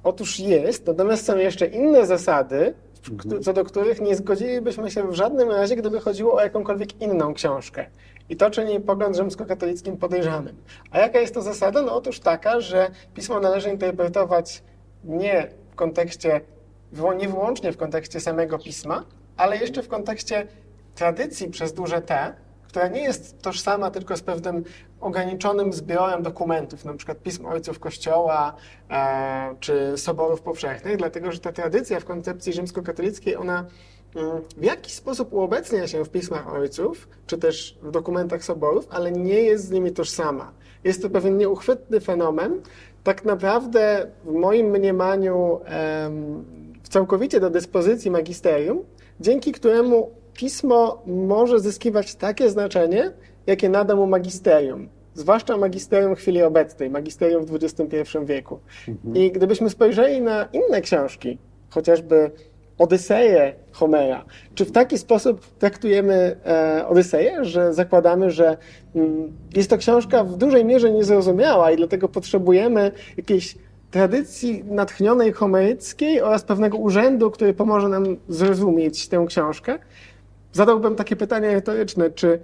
[0.03, 2.73] Otóż jest, natomiast są jeszcze inne zasady,
[3.17, 7.33] któ- co do których nie zgodzilibyśmy się w żadnym razie, gdyby chodziło o jakąkolwiek inną
[7.33, 7.85] książkę.
[8.29, 10.55] I to czyni pogląd rzymskokatolickim podejrzanym.
[10.91, 11.81] A jaka jest to zasada?
[11.81, 14.63] No otóż taka, że pismo należy interpretować
[15.03, 16.41] nie w kontekście,
[17.17, 19.03] nie wyłącznie w kontekście samego pisma,
[19.37, 20.47] ale jeszcze w kontekście
[20.95, 22.33] tradycji przez duże T,
[22.67, 24.63] która nie jest tożsama tylko z pewnym
[25.01, 28.53] ograniczonym zbiorem dokumentów, na przykład pism ojców Kościoła
[28.89, 33.65] e, czy soborów powszechnych, dlatego że ta tradycja w koncepcji rzymskokatolickiej, ona
[34.15, 39.11] mm, w jakiś sposób uobecnia się w pismach ojców, czy też w dokumentach soborów, ale
[39.11, 40.51] nie jest z nimi tożsama.
[40.83, 42.61] Jest to pewien nieuchwytny fenomen,
[43.03, 46.45] tak naprawdę w moim mniemaniu em,
[46.89, 48.83] całkowicie do dyspozycji magisterium,
[49.19, 53.11] dzięki któremu pismo może zyskiwać takie znaczenie,
[53.47, 54.87] jakie nada mu magisterium.
[55.13, 58.59] Zwłaszcza magisterium chwili obecnej, magisterium w XXI wieku.
[59.13, 61.37] I gdybyśmy spojrzeli na inne książki,
[61.69, 62.31] chociażby
[62.77, 64.25] Odyseję Homera,
[64.55, 68.57] czy w taki sposób traktujemy e, Odyseję, że zakładamy, że
[68.95, 73.55] mm, jest to książka w dużej mierze niezrozumiała i dlatego potrzebujemy jakiejś
[73.91, 79.79] tradycji natchnionej homeryckiej oraz pewnego urzędu, który pomoże nam zrozumieć tę książkę?
[80.53, 82.39] Zadałbym takie pytanie retoryczne, czy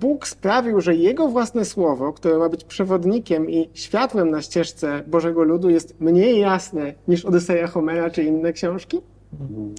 [0.00, 5.42] Bóg sprawił, że Jego własne słowo, które ma być przewodnikiem i światłem na ścieżce Bożego
[5.42, 9.00] Ludu, jest mniej jasne niż Odyseja Homera czy inne książki?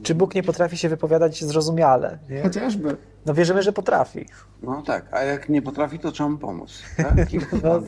[0.03, 2.19] Czy Bóg nie potrafi się wypowiadać zrozumiale?
[2.29, 2.41] Nie?
[2.41, 2.97] Chociażby.
[3.25, 4.25] No wierzymy, że potrafi.
[4.63, 6.83] No tak, a jak nie potrafi, to trzeba mu pomóc.
[6.97, 7.81] Tak?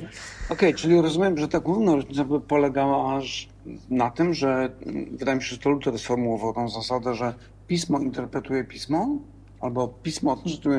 [0.50, 3.50] Okej, czyli rozumiem, że ta główna różnica by polegała aż
[3.90, 7.34] na tym, że mm, wydaje mi się, że to Luther sformułował tą zasadę, że
[7.68, 9.18] pismo interpretuje pismo,
[9.66, 10.38] albo pismo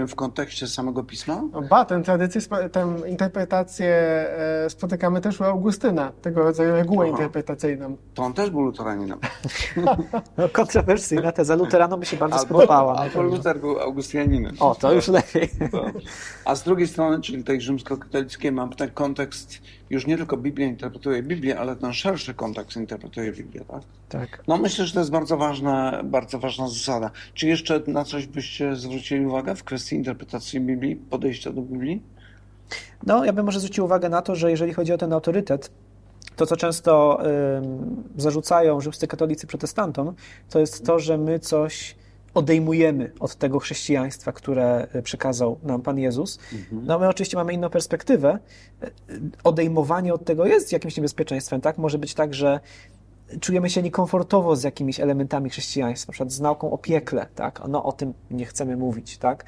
[0.09, 1.43] w kontekście samego pisma.
[1.53, 2.41] No Ba, tę tradycję,
[2.72, 7.11] tę interpretację e, spotykamy też u Augustyna, tego rodzaju regułę Aha.
[7.11, 7.97] interpretacyjną.
[8.14, 9.18] To on też był luteraninem.
[10.37, 12.95] No, kontrowersyjna teza luteranom by się bardzo spodobała.
[12.95, 13.22] na albo.
[13.22, 14.57] Luther był augustianinem.
[14.61, 15.51] O, to już lepiej.
[16.45, 19.59] A z drugiej strony, czyli tej rzymskokatolickiej, mam ten kontekst,
[19.91, 23.82] już nie tylko Biblia interpretuje Biblię, ale ten szerszy kontekst interpretuje Biblię, tak?
[24.09, 24.43] Tak.
[24.49, 27.11] No myślę, że to jest bardzo ważna, bardzo ważna zasada.
[27.34, 32.03] Czy jeszcze na coś byście zwrócili uwagę w kwestii interpretacji Biblii, podejścia do Biblii?
[33.07, 35.70] No, ja bym może zwrócił uwagę na to, że jeżeli chodzi o ten autorytet,
[36.37, 37.20] To, co często
[38.16, 40.14] y, zarzucają rzymscy katolicy protestantom,
[40.51, 41.97] to jest to, że my coś
[42.35, 46.39] odejmujemy od tego chrześcijaństwa, które przekazał nam Pan Jezus.
[46.72, 48.39] No my oczywiście mamy inną perspektywę.
[49.45, 51.79] Odejmowanie od tego jest jakimś niebezpieczeństwem, tak?
[51.79, 52.61] Może być tak, że
[53.41, 57.62] czujemy się niekomfortowo z jakimiś elementami chrześcijaństwa, na przykład z nauką o piekle, tak?
[57.68, 59.45] No o tym nie chcemy mówić, tak?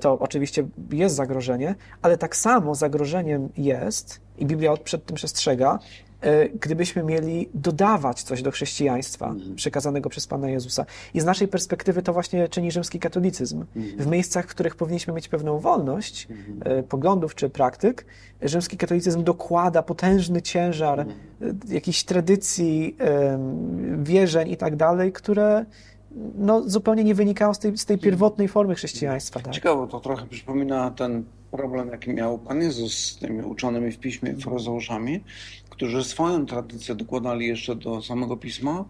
[0.00, 5.78] To oczywiście jest zagrożenie, ale tak samo zagrożeniem jest, i Biblia przed tym przestrzega,
[6.60, 9.54] gdybyśmy mieli dodawać coś do chrześcijaństwa Mhm.
[9.54, 10.86] przekazanego przez Pana Jezusa.
[11.14, 13.64] I z naszej perspektywy to właśnie czyni rzymski katolicyzm.
[13.76, 13.98] Mhm.
[13.98, 16.28] W miejscach, w których powinniśmy mieć pewną wolność
[16.64, 18.06] e, poglądów czy praktyk,
[18.42, 21.18] rzymski katolicyzm dokłada potężny ciężar Mhm.
[21.70, 22.96] e, jakichś tradycji,
[23.98, 25.64] wierzeń i tak dalej, które
[26.34, 29.40] no, zupełnie nie wynikają z tej, z tej pierwotnej formy chrześcijaństwa.
[29.40, 29.52] Tak?
[29.52, 34.36] Ciekawe, to trochę przypomina ten problem, jaki miał Pan Jezus z tymi uczonymi w piśmie
[34.36, 35.24] faryzeuszami,
[35.70, 38.84] którzy swoją tradycję dokładali jeszcze do samego pisma.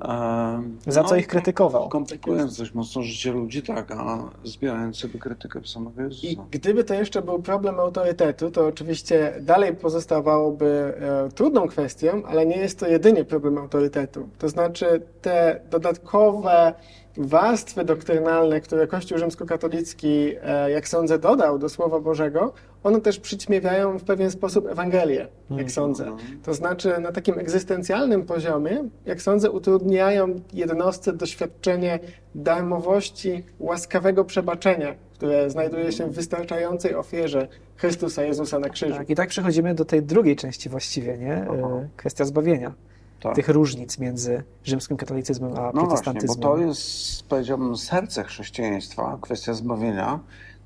[0.00, 1.88] E, Za co no, ich krytykował.
[1.88, 6.44] Komplikując dość mocno życie ludzi, tak, a zbierając sobie krytykę w samego I Jezusa.
[6.50, 12.56] gdyby to jeszcze był problem autorytetu, to oczywiście dalej pozostawałoby e, trudną kwestią, ale nie
[12.56, 14.28] jest to jedynie problem autorytetu.
[14.38, 16.74] To znaczy te dodatkowe
[17.16, 22.52] warstwy doktrynalne, które Kościół rzymskokatolicki, e, jak sądzę, dodał do Słowa Bożego,
[22.84, 26.16] one też przyćmiewają w pewien sposób Ewangelię, jak sądzę.
[26.42, 31.98] To znaczy na takim egzystencjalnym poziomie, jak sądzę, utrudniają jednostce doświadczenie
[32.34, 38.94] darmowości łaskawego przebaczenia, które znajduje się w wystarczającej ofierze Chrystusa Jezusa na krzyżu.
[38.96, 41.34] Tak, I tak przechodzimy do tej drugiej części właściwie, nie?
[41.34, 42.72] E, Kwestia zbawienia.
[43.20, 43.34] Tak.
[43.34, 46.40] Tych różnic między rzymskim katolicyzmem a No właśnie, protestantyzmem.
[46.40, 50.20] bo to jest, powiedziałbym, serce chrześcijaństwa, kwestia zbawienia.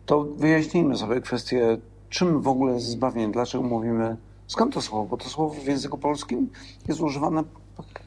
[0.07, 1.77] To wyjaśnijmy sobie kwestię,
[2.09, 5.99] czym w ogóle jest zbawienie, dlaczego mówimy, skąd to słowo, bo to słowo w języku
[5.99, 6.51] polskim
[6.89, 7.45] jest używane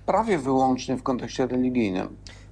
[0.06, 2.08] prawie wyłącznie w kontekście religijnym.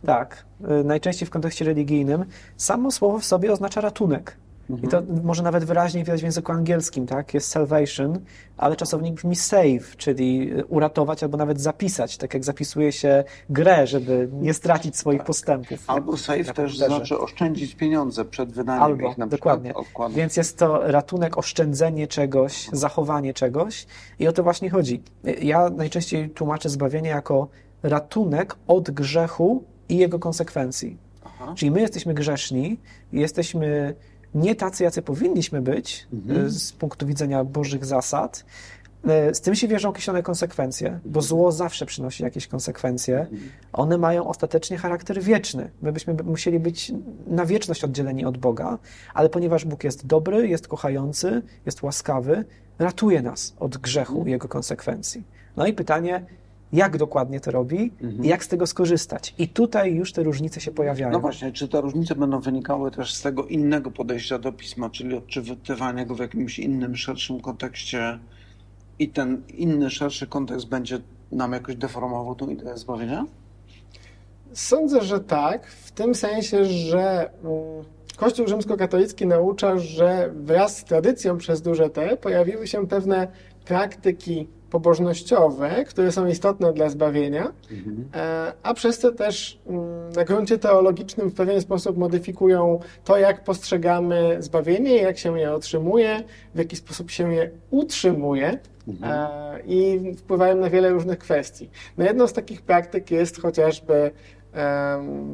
[0.06, 0.46] Tak,
[0.82, 2.26] y, najczęściej w kontekście religijnym.
[2.58, 4.38] Samo słowo w sobie oznacza ratunek.
[4.84, 7.34] I to może nawet wyraźniej widać w języku angielskim, tak?
[7.34, 8.20] Jest salvation,
[8.58, 13.88] ale czasownik brzmi save, czyli y, uratować albo nawet zapisać, tak jak zapisuje się grę,
[13.88, 15.80] żeby nie stracić swoich postępów.
[15.88, 16.86] Albo save na też komputerze.
[16.86, 19.74] znaczy oszczędzić pieniądze przed wydaniem Albo, ich na dokładnie.
[19.74, 20.18] odkładem.
[20.18, 23.86] Więc jest to ratunek, oszczędzenie czegoś, zachowanie czegoś
[24.20, 25.02] i o to właśnie chodzi.
[25.42, 27.48] Ja najczęściej tłumaczę zbawienie jako
[27.84, 30.98] ratunek od grzechu i jego konsekwencji.
[31.26, 31.54] Aha.
[31.56, 32.80] Czyli my jesteśmy grzeszni,
[33.14, 33.96] jesteśmy
[34.36, 36.46] nie tacy, jacy powinniśmy być Mhm.
[36.46, 38.46] y, z punktu widzenia Bożych zasad.
[39.32, 43.28] Y, Z tym się wierzą określone konsekwencje, bo zło zawsze przynosi jakieś konsekwencje.
[43.74, 45.70] One mają ostatecznie charakter wieczny.
[45.82, 46.92] My byśmy by- musieli być
[47.28, 48.78] na wieczność oddzieleni od Boga,
[49.14, 52.46] ale ponieważ Bóg jest dobry, jest kochający, jest łaskawy,
[52.80, 55.24] ratuje nas od grzechu i jego konsekwencji.
[55.58, 56.26] No i pytanie,
[56.74, 57.92] jak dokładnie to robi
[58.24, 59.34] i jak z tego skorzystać.
[59.38, 61.12] I tutaj już te różnice się pojawiają.
[61.12, 65.16] No właśnie, czy te różnice będą wynikały też z tego innego podejścia do pisma, czyli
[65.16, 68.20] odczytywania go w jakimś innym, szerszym kontekście
[69.00, 71.00] i ten inny, szerszy kontekst będzie
[71.32, 73.26] nam jakoś deformował tą ideę zbawienia?
[74.54, 77.84] Sądzę, że tak, w tym sensie, że mm,
[78.18, 83.28] Kościół rzymskokatolicki naucza, że wraz z tradycją przez duże T pojawiły się pewne
[83.66, 87.54] praktyki pobożnościowe, które są istotne dla zbawienia,
[88.16, 93.44] e, a przez to też mm, na gruncie teologicznym w pewien sposób modyfikują to, jak
[93.44, 96.24] postrzegamy zbawienie, jak się je otrzymuje,
[96.56, 98.60] w jaki sposób się je utrzymuje
[99.04, 101.70] e, i wpływają na wiele różnych kwestii.
[101.98, 104.12] No jedną z takich praktyk jest chociażby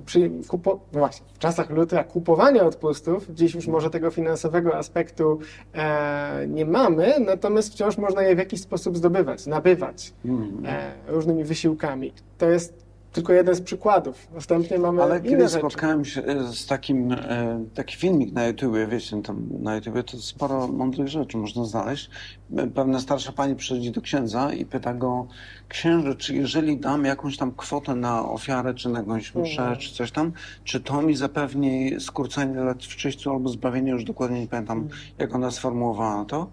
[0.06, 3.28] przy kupo, no właśnie, w czasach Lutra kupowanie odpustów.
[3.34, 5.40] Dziś już może tego finansowego aspektu
[5.74, 10.66] e, nie mamy, natomiast wciąż można je w jakiś sposób zdobywać, nabywać Mhm.
[10.66, 12.14] e, różnymi wysiłkami.
[12.38, 12.85] To jest
[13.16, 14.28] tylko jeden z przykładów.
[14.34, 15.50] Następnie mamy Ale rzeczy.
[15.50, 20.18] spotkałem się e, z takim, e, taki filmik na YouTubie, wiecie, tam na YouTubie to
[20.18, 22.10] sporo mądrych rzeczy można znaleźć.
[22.58, 25.28] E, Pewna starsza pani przychodzi do księdza i pyta go,
[25.70, 29.80] księże, czy jeżeli dam jakąś tam kwotę na ofiarę, czy na jakąś mszę, Mhm.
[29.80, 30.32] czy coś tam,
[30.64, 35.02] czy to mi zapewni skrócenie lat w czyściu albo zbawienie, już dokładnie nie pamiętam, Mhm.
[35.18, 36.50] jak ona sformułowała to.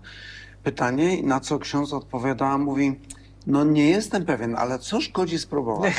[0.62, 3.00] Pytanie, na co ksiądz odpowiada, mówi,
[3.46, 5.92] no nie jestem pewien, ale co szkodzi spróbować?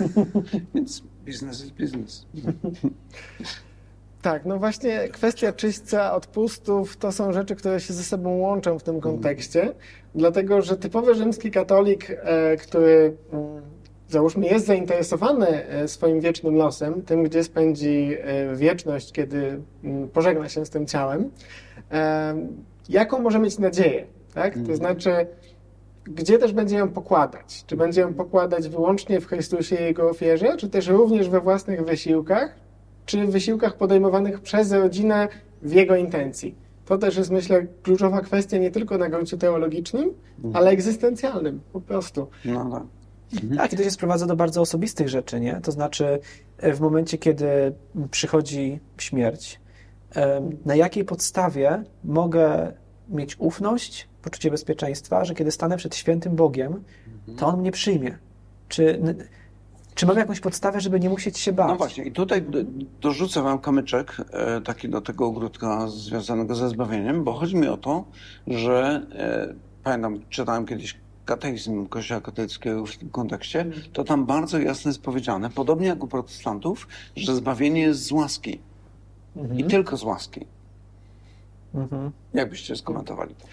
[0.74, 2.26] Więc biznes jest biznes.
[4.22, 8.82] Tak, no właśnie kwestia czyśćca, odpustów to są rzeczy, które się ze sobą łączą w
[8.82, 9.74] tym kontekście,
[10.14, 13.62] dlatego że typowy rzymski katolik, e, który mm,
[14.08, 20.48] załóżmy jest zainteresowany e, swoim wiecznym losem, tym gdzie spędzi e, wieczność, kiedy mm, pożegna
[20.48, 21.30] się z tym ciałem,
[22.88, 24.54] jaką może mieć nadzieję, tak?
[24.66, 25.26] To znaczy
[26.14, 27.64] gdzie też będzie ją pokładać?
[27.66, 31.84] Czy będzie ją pokładać wyłącznie w Chrystusie i Jego ofierze, czy też również we własnych
[31.84, 32.54] wysiłkach,
[33.06, 35.28] czy w wysiłkach podejmowanych przez rodzinę
[35.62, 36.54] w Jego intencji?
[36.84, 40.14] To też jest, myślę, kluczowa kwestia nie tylko na gruncie teologicznym,
[40.52, 42.26] ale egzystencjalnym po prostu.
[42.44, 42.82] No tak.
[43.56, 45.60] Tak, i to się sprowadza do bardzo osobistych rzeczy, nie?
[45.62, 46.18] To znaczy,
[46.58, 47.48] e, w momencie, kiedy
[48.10, 49.60] przychodzi śmierć,
[50.14, 52.72] em, na jakiej podstawie mogę
[53.08, 56.84] mieć ufność, poczucie bezpieczeństwa, że kiedy stanę przed świętym Bogiem,
[57.36, 58.18] to On mnie przyjmie?
[58.68, 59.00] Czy,
[59.94, 61.68] czy mam jakąś podstawę, żeby nie musieć się bać?
[61.68, 62.44] No właśnie, i tutaj
[63.00, 67.76] dorzucę wam kamyczek e, taki do tego ogródka związanego ze zbawieniem, bo chodzi mi o
[67.76, 68.04] to,
[68.46, 69.54] że e,
[69.84, 75.50] pamiętam, czytałem kiedyś katechizm Kościoła katolickiego w tym kontekście, to tam bardzo jasno jest powiedziane,
[75.50, 78.60] podobnie jak u protestantów, że zbawienie jest z łaski
[79.56, 80.46] i tylko z łaski.
[81.74, 82.10] Mhm.
[82.34, 83.46] Jak byście skomentowali to?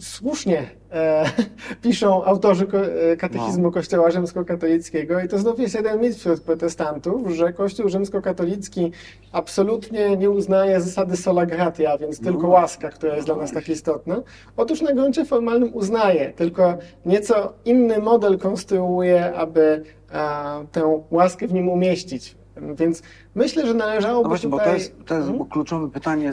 [0.00, 1.24] Słusznie e,
[1.82, 2.66] piszą autorzy
[3.12, 3.70] e, katechizmu No.
[3.70, 8.92] Kościoła Rzymskokatolickiego i to znów jest jeden mit wśród protestantów, że Kościół Rzymskokatolicki
[9.32, 14.22] absolutnie nie uznaje zasady sola gratia, więc tylko łaska, która jest dla nas tak istotna.
[14.56, 21.52] Otóż na gruncie formalnym uznaje, tylko nieco inny model konstruuje, aby e, tę łaskę w
[21.52, 22.39] nim umieścić.
[22.78, 23.02] Więc
[23.34, 24.72] myślę, że należałoby No właśnie, bo tutaj...
[24.72, 25.50] to jest, to jest Mhm.
[25.50, 26.32] kluczowe pytanie.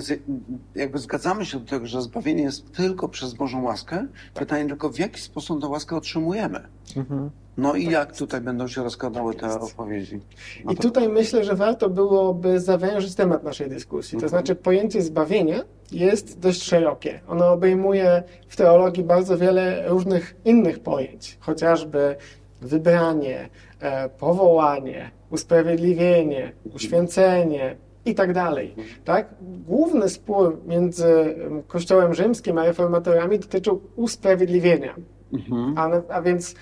[0.75, 4.07] Jakby zgadzamy się do tego, że zbawienie jest tylko przez Bożą łaskę.
[4.33, 6.67] Pytanie tylko, w jaki sposób tę łaskę otrzymujemy?
[6.97, 7.29] Mhm.
[7.57, 10.19] No i jak tutaj będą się rozkładały te odpowiedzi?
[10.65, 14.11] No I to- tutaj myślę, że warto byłoby zawężyć temat naszej dyskusji.
[14.19, 14.29] To Mhm.
[14.29, 15.61] znaczy, pojęcie zbawienia
[15.91, 17.19] jest dość szerokie.
[17.27, 22.15] Ono obejmuje w teologii bardzo wiele różnych innych pojęć, chociażby
[22.61, 23.49] wybranie,
[23.79, 27.75] e, powołanie, usprawiedliwienie, uświęcenie
[28.05, 28.75] i tak dalej.
[29.05, 29.35] Tak?
[29.41, 34.95] Główny spór między em, Kościołem Rzymskim a reformatorami dotyczył usprawiedliwienia.
[35.33, 35.73] Mhm.
[35.77, 36.55] A, a więc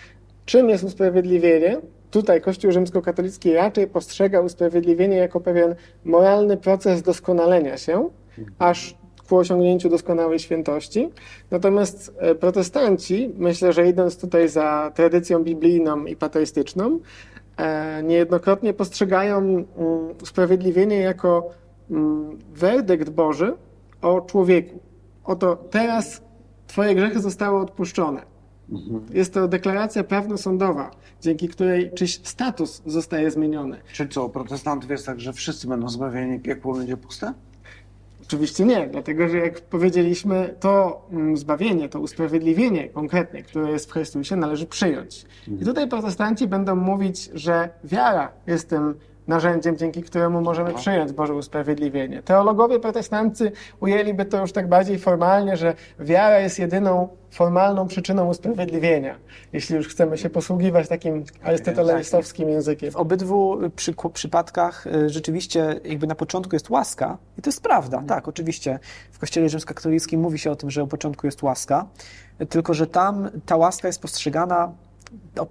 [0.45, 1.78] czym jest usprawiedliwienie?
[2.11, 8.09] Tutaj Kościół rzymskokatolicki raczej postrzega usprawiedliwienie jako pewien moralny proces doskonalenia się,
[8.59, 8.95] aż
[9.30, 11.09] ku osiągnięciu doskonałej świętości.
[11.51, 16.99] Natomiast e, protestanci, myślę, że idąc tutaj za tradycją biblijną i pateistyczną, e,
[18.03, 19.66] niejednokrotnie postrzegają mm,
[20.24, 21.49] usprawiedliwienie jako
[21.91, 23.53] mm, werdykt Boży
[24.01, 24.80] o człowieku.
[25.24, 26.22] Oto teraz
[26.68, 28.22] Twoje grzechy zostały odpuszczone.
[29.10, 30.91] Jest to deklaracja prawno-sądowa,
[31.22, 33.78] dzięki której czyś status zostaje zmieniony.
[33.93, 37.34] Czy co, u protestantów jest tak, że wszyscy będą zbawieni, piekło będzie puste?
[38.28, 43.93] Oczywiście nie, dlatego że jak powiedzieliśmy, to mm, zbawienie, to usprawiedliwienie konkretnie, które jest w
[43.93, 45.26] Chrystusie, należy przyjąć.
[45.61, 48.95] I tutaj protestanci będą mówić, że wiara jest tym
[49.28, 52.23] narzędziem, dzięki któremu możemy przyjąć Boże usprawiedliwienie.
[52.23, 59.15] Teologowie protestancy ujęliby to już tak bardziej formalnie, że wiara jest jedyną formalną przyczyną usprawiedliwienia,
[59.53, 62.91] jeśli już chcemy się posługiwać takim arystotelesowskim językiem.
[62.91, 68.03] W obydwu przyku- przypadkach y, rzeczywiście jakby na początku jest łaska i to jest prawda,
[68.07, 68.79] tak, oczywiście.
[69.11, 71.86] W Kościele Rzymskokatolickim mówi się o tym, że o początku jest łaska,
[72.49, 74.71] tylko że tam ta łaska jest postrzegana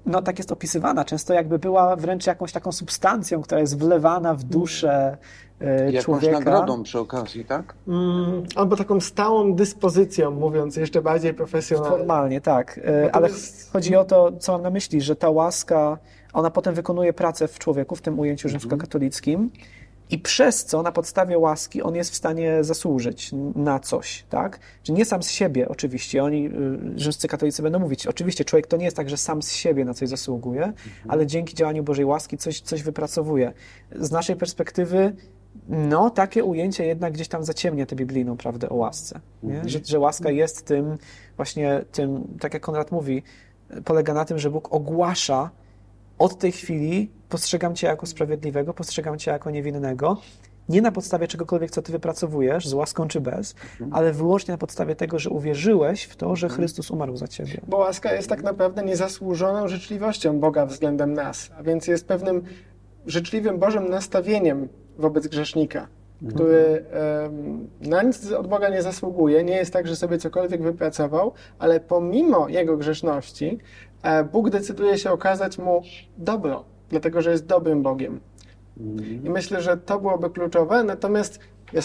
[0.06, 4.42] no, tak jest opisywana, często jakby była wręcz jakąś taką substancją, która jest wlewana w
[4.42, 6.38] duszę y, Jakąś człowieka.
[6.38, 7.74] nagrodą przy okazji, tak?
[7.88, 11.96] Mm, albo taką stałą dyspozycją, mówiąc jeszcze bardziej profesjonalnie.
[11.96, 12.80] Formalnie, tak.
[12.84, 13.28] E, Ale
[13.72, 15.98] chodzi o to, co mam na myśli, że ta łaska,
[16.32, 19.50] ona potem wykonuje pracę w człowieku, w tym ujęciu rzymskokatolickim
[20.10, 24.58] i przez co na podstawie łaski on jest w stanie zasłużyć na coś, tak?
[24.84, 26.50] Że nie sam z siebie oczywiście, oni, y,
[26.96, 29.94] rzymscy katolicy będą mówić, oczywiście człowiek to nie jest tak, że sam z siebie na
[29.94, 30.72] coś zasługuje,
[31.08, 33.52] ale dzięki działaniu Bożej łaski coś, coś wypracowuje.
[33.96, 35.12] Z naszej perspektywy
[35.68, 39.20] no, takie ujęcie jednak gdzieś tam zaciemnia tę biblijną prawdę o łasce.
[39.42, 39.62] Nie?
[39.68, 40.98] Że, że łaska jest tym,
[41.36, 43.22] właśnie tym, tak jak Konrad mówi,
[43.84, 45.50] polega na tym, że Bóg ogłasza
[46.18, 50.20] od tej chwili postrzegam Cię jako sprawiedliwego, postrzegam Cię jako niewinnego,
[50.68, 53.54] nie na podstawie czegokolwiek, co Ty wypracowujesz, z łaską czy bez,
[53.90, 57.60] ale wyłącznie na podstawie tego, że uwierzyłeś w to, że Chrystus umarł za Ciebie.
[57.68, 62.42] Bo łaska jest tak naprawdę niezasłużoną życzliwością Boga względem nas, a więc jest pewnym
[63.06, 65.88] życzliwym Bożym nastawieniem wobec grzesznika,
[66.28, 69.44] który em, na nic od Boga nie zasługuje.
[69.44, 73.58] Nie jest tak, że sobie cokolwiek wypracował, ale pomimo jego grzeszności
[74.02, 75.82] e, Bóg decyduje się okazać mu
[76.18, 78.20] dobro, dlatego że jest dobrym Bogiem.
[79.24, 80.84] I myślę, że to byłoby kluczowe.
[80.84, 81.38] Natomiast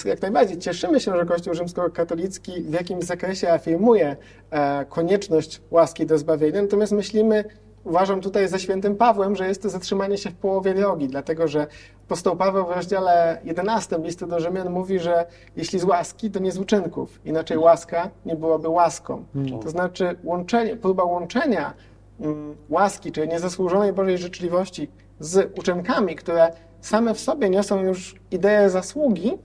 [0.06, 4.16] jak najbardziej cieszymy się, że Kościół rzymskokatolicki w jakimś zakresie afirmuje
[4.52, 6.62] e, konieczność łaski do zbawienia.
[6.62, 7.44] Natomiast myślimy,
[7.84, 11.68] uważam tutaj za świętym Pawłem, że jest to zatrzymanie się w połowie drogi, dlatego że
[12.06, 15.26] apostoł Paweł w rozdziale 11 listu do Rzymian mówi, że
[15.56, 17.20] jeśli z łaski, to nie z uczynków.
[17.26, 19.26] Inaczej łaska nie byłaby łaską.
[19.64, 21.74] To znaczy łączenie, próba łączenia
[22.20, 26.52] mm, łaski, czyli niezasłużonej Bożej życzliwości z uczynkami, które
[26.82, 29.38] same w sobie niosą już ideę zasługi,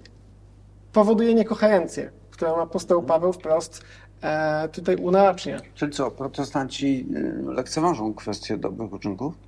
[0.92, 3.82] powoduje niekoherencję, którą apostoł Paweł wprost
[4.72, 5.60] tutaj unaocznia.
[5.74, 9.34] Czyli co, protestanci y, lekceważą kwestię dobrych uczynków?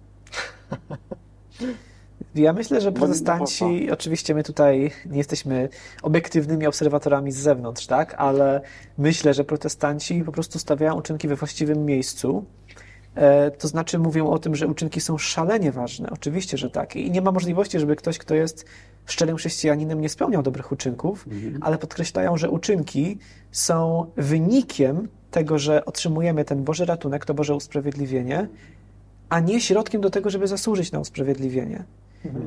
[2.35, 5.69] Ja myślę, że Bo- protestanci, oczywiście my tutaj nie jesteśmy
[6.03, 8.15] obiektywnymi obserwatorami z zewnątrz, tak?
[8.15, 8.61] Ale
[8.99, 12.45] myślę, że protestanci po prostu stawiają uczynki we właściwym miejscu.
[13.17, 16.11] E, To znaczy mówią o tym, że uczynki są szalenie ważne.
[16.11, 16.97] Oczywiście, że tak.
[16.97, 18.65] I nie ma możliwości, żeby ktoś, kto jest
[19.07, 21.27] szczerym chrześcijaninem, nie spełniał dobrych uczynków,
[21.61, 23.19] ale podkreślają, że uczynki
[23.51, 28.49] są wynikiem tego, że otrzymujemy ten Boży ratunek, to Boże usprawiedliwienie,
[29.29, 31.85] a nie środkiem do tego, żeby zasłużyć na usprawiedliwienie.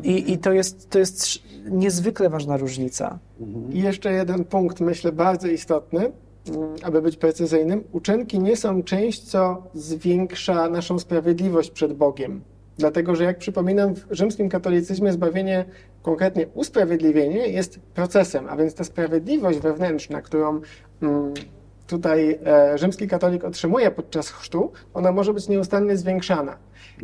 [0.03, 1.39] I, I to jest, to jest
[1.69, 3.19] niezwykle ważna różnica.
[3.73, 6.11] I jeszcze jeden punkt, myślę, bardzo istotny,
[6.83, 7.83] aby być precyzyjnym.
[7.91, 12.41] Uczynki nie są czymś, co zwiększa naszą sprawiedliwość przed Bogiem.
[12.77, 15.65] Dlatego, że jak przypominam, w rzymskim katolicyzmie zbawienie,
[16.01, 20.61] konkretnie usprawiedliwienie, jest procesem, a więc ta sprawiedliwość wewnętrzna, którą
[21.01, 21.33] mm,
[21.87, 26.57] tutaj e, rzymski katolik otrzymuje podczas chrztu, ona może być nieustannie zwiększana.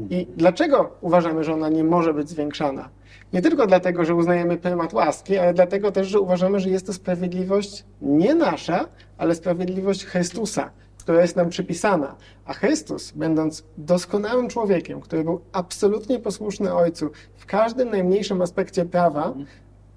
[0.10, 2.90] I dlaczego uważamy, że ona nie może być zwiększana?
[3.36, 6.94] Nie tylko dlatego, że uznajemy prymat łaski, ale dlatego też, że uważamy, że jest to
[6.94, 12.16] sprawiedliwość nie nasza, ale sprawiedliwość Chrystusa, która jest nam przypisana.
[12.46, 19.34] A Chrystus, będąc doskonałym człowiekiem, który był absolutnie posłuszny Ojcu w każdym najmniejszym aspekcie prawa,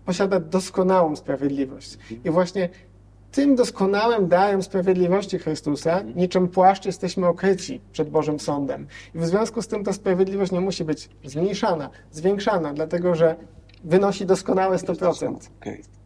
[0.05, 1.99] posiada doskonałą sprawiedliwość.
[2.25, 2.69] I właśnie
[3.33, 8.87] tym doskonałym darem sprawiedliwości Chrystusa, niczym płaszcz jesteśmy okryci przed Bożym Sądem.
[9.15, 13.37] I w związku z tym ta sprawiedliwość nie musi być zmniejszana, zwiększana, dlatego że
[13.85, 15.37] wynosi doskonałe 100%.
[15.61, 15.98] Okej.